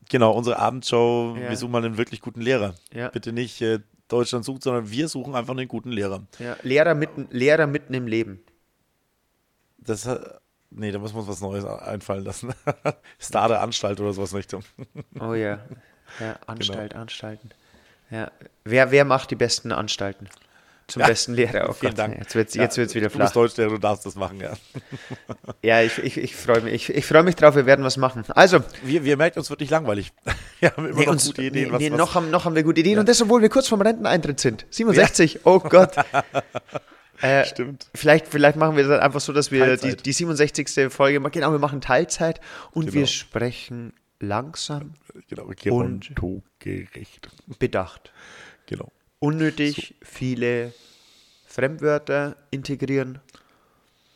[0.10, 1.36] genau, unsere Abendshow.
[1.42, 1.50] Ja.
[1.50, 2.76] Wir suchen mal einen wirklich guten Lehrer.
[2.94, 3.10] Ja.
[3.10, 6.24] Bitte nicht äh, Deutschland sucht, sondern wir suchen einfach einen guten Lehrer.
[6.40, 8.42] Ja, Lehrer, mitten, Lehrer mitten im Leben.
[9.82, 10.08] Das
[10.74, 12.54] Nee, da muss man uns was Neues einfallen lassen.
[13.22, 14.64] Star der Anstalt oder sowas in Richtung.
[15.20, 15.60] Oh ja.
[16.20, 17.52] Ja, Anstalt, Anstalten.
[18.10, 18.32] Ja.
[18.64, 20.28] Wer, wer macht die besten Anstalten?
[20.88, 21.70] Zum Ja, besten Lehrer.
[21.70, 22.18] Oh Vielen Gott, Dank.
[22.18, 23.44] Jetzt wird es jetzt wird's wieder Du bist flach.
[23.44, 24.54] Deutschlehrer, du darfst das machen, ja.
[25.62, 26.74] Ja, ich, ich, ich freue mich.
[26.74, 28.24] Ich, ich freue mich drauf, wir werden was machen.
[28.30, 30.12] Also, Wir, wir merken, uns wird nicht langweilig.
[30.60, 31.68] Wir haben immer nee, noch uns, gute Ideen.
[31.68, 33.00] nee, was, nee, was, noch, haben, noch haben wir gute Ideen.
[33.00, 34.66] Und das, obwohl wir kurz vorm Renteneintritt sind.
[34.70, 35.96] 67, oh Gott.
[37.22, 37.88] Äh, Stimmt.
[37.96, 40.06] Vielleicht, vielleicht machen wir das einfach so, dass wir die, Teilzeit.
[40.06, 40.92] die 67.
[40.92, 41.32] Folge machen.
[41.34, 42.42] Genau, wir machen Teilzeit
[42.72, 42.96] und Genau.
[42.96, 44.94] wir sprechen langsam,
[45.28, 47.30] Genau, gerontogerecht.
[47.60, 48.12] bedacht.
[48.66, 48.92] Genau.
[49.20, 50.74] Unnötig viele
[51.46, 53.20] Fremdwörter integrieren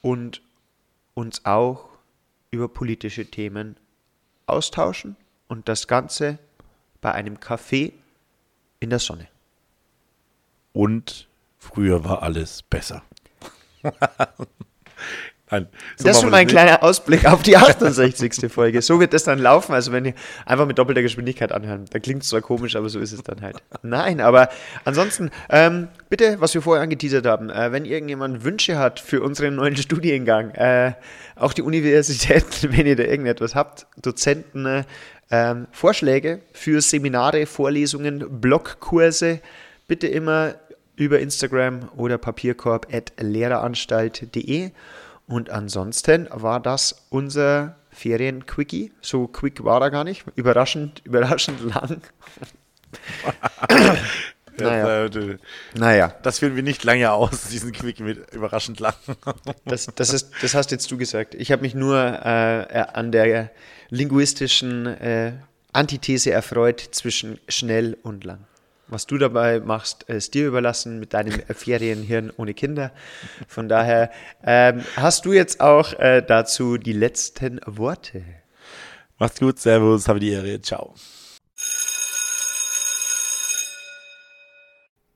[0.01, 0.41] und
[1.14, 1.89] uns auch
[2.51, 3.78] über politische Themen
[4.47, 5.16] austauschen
[5.47, 6.39] und das Ganze
[7.01, 7.93] bei einem Café
[8.80, 9.28] in der Sonne.
[10.74, 11.28] Und
[11.58, 13.03] früher war alles besser.
[15.51, 18.51] Nein, so das ist schon mal ein kleiner Ausblick auf die 68.
[18.51, 18.82] Folge.
[18.82, 19.74] So wird das dann laufen.
[19.74, 20.14] Also wenn ihr
[20.45, 23.41] einfach mit doppelter Geschwindigkeit anhören, da klingt es zwar komisch, aber so ist es dann
[23.41, 23.58] halt.
[23.84, 24.49] Nein, aber
[24.86, 29.56] ansonsten, ähm, bitte, was wir vorher angeteasert haben, äh, wenn irgendjemand Wünsche hat für unseren
[29.56, 30.93] neuen Studiengang, äh,
[31.36, 34.84] auch die Universitäten, wenn ihr da irgendetwas habt, Dozenten, äh,
[35.30, 39.41] ähm, Vorschläge für Seminare, Vorlesungen, Blogkurse,
[39.88, 40.56] bitte immer
[40.95, 44.71] über Instagram oder papierkorb.lehreranstalt.de.
[45.27, 48.91] Und ansonsten war das unser Ferien-Quickie.
[49.01, 50.25] So quick war er gar nicht.
[50.35, 52.01] Überraschend, überraschend lang.
[54.57, 55.09] naja.
[55.09, 55.37] Das, äh,
[55.73, 58.93] naja, das führen wir nicht lange aus, diesen Quick mit überraschend lang.
[59.65, 61.35] das, das, ist, das hast jetzt du gesagt.
[61.35, 63.51] Ich habe mich nur äh, an der
[63.89, 65.33] linguistischen äh,
[65.73, 68.45] Antithese erfreut zwischen schnell und lang.
[68.88, 72.91] Was du dabei machst, ist dir überlassen mit deinem Ferienhirn ohne Kinder.
[73.47, 74.11] Von daher
[74.43, 78.23] ähm, hast du jetzt auch äh, dazu die letzten Worte.
[79.17, 80.93] Macht's gut, Servus, habe die Ehre, ciao.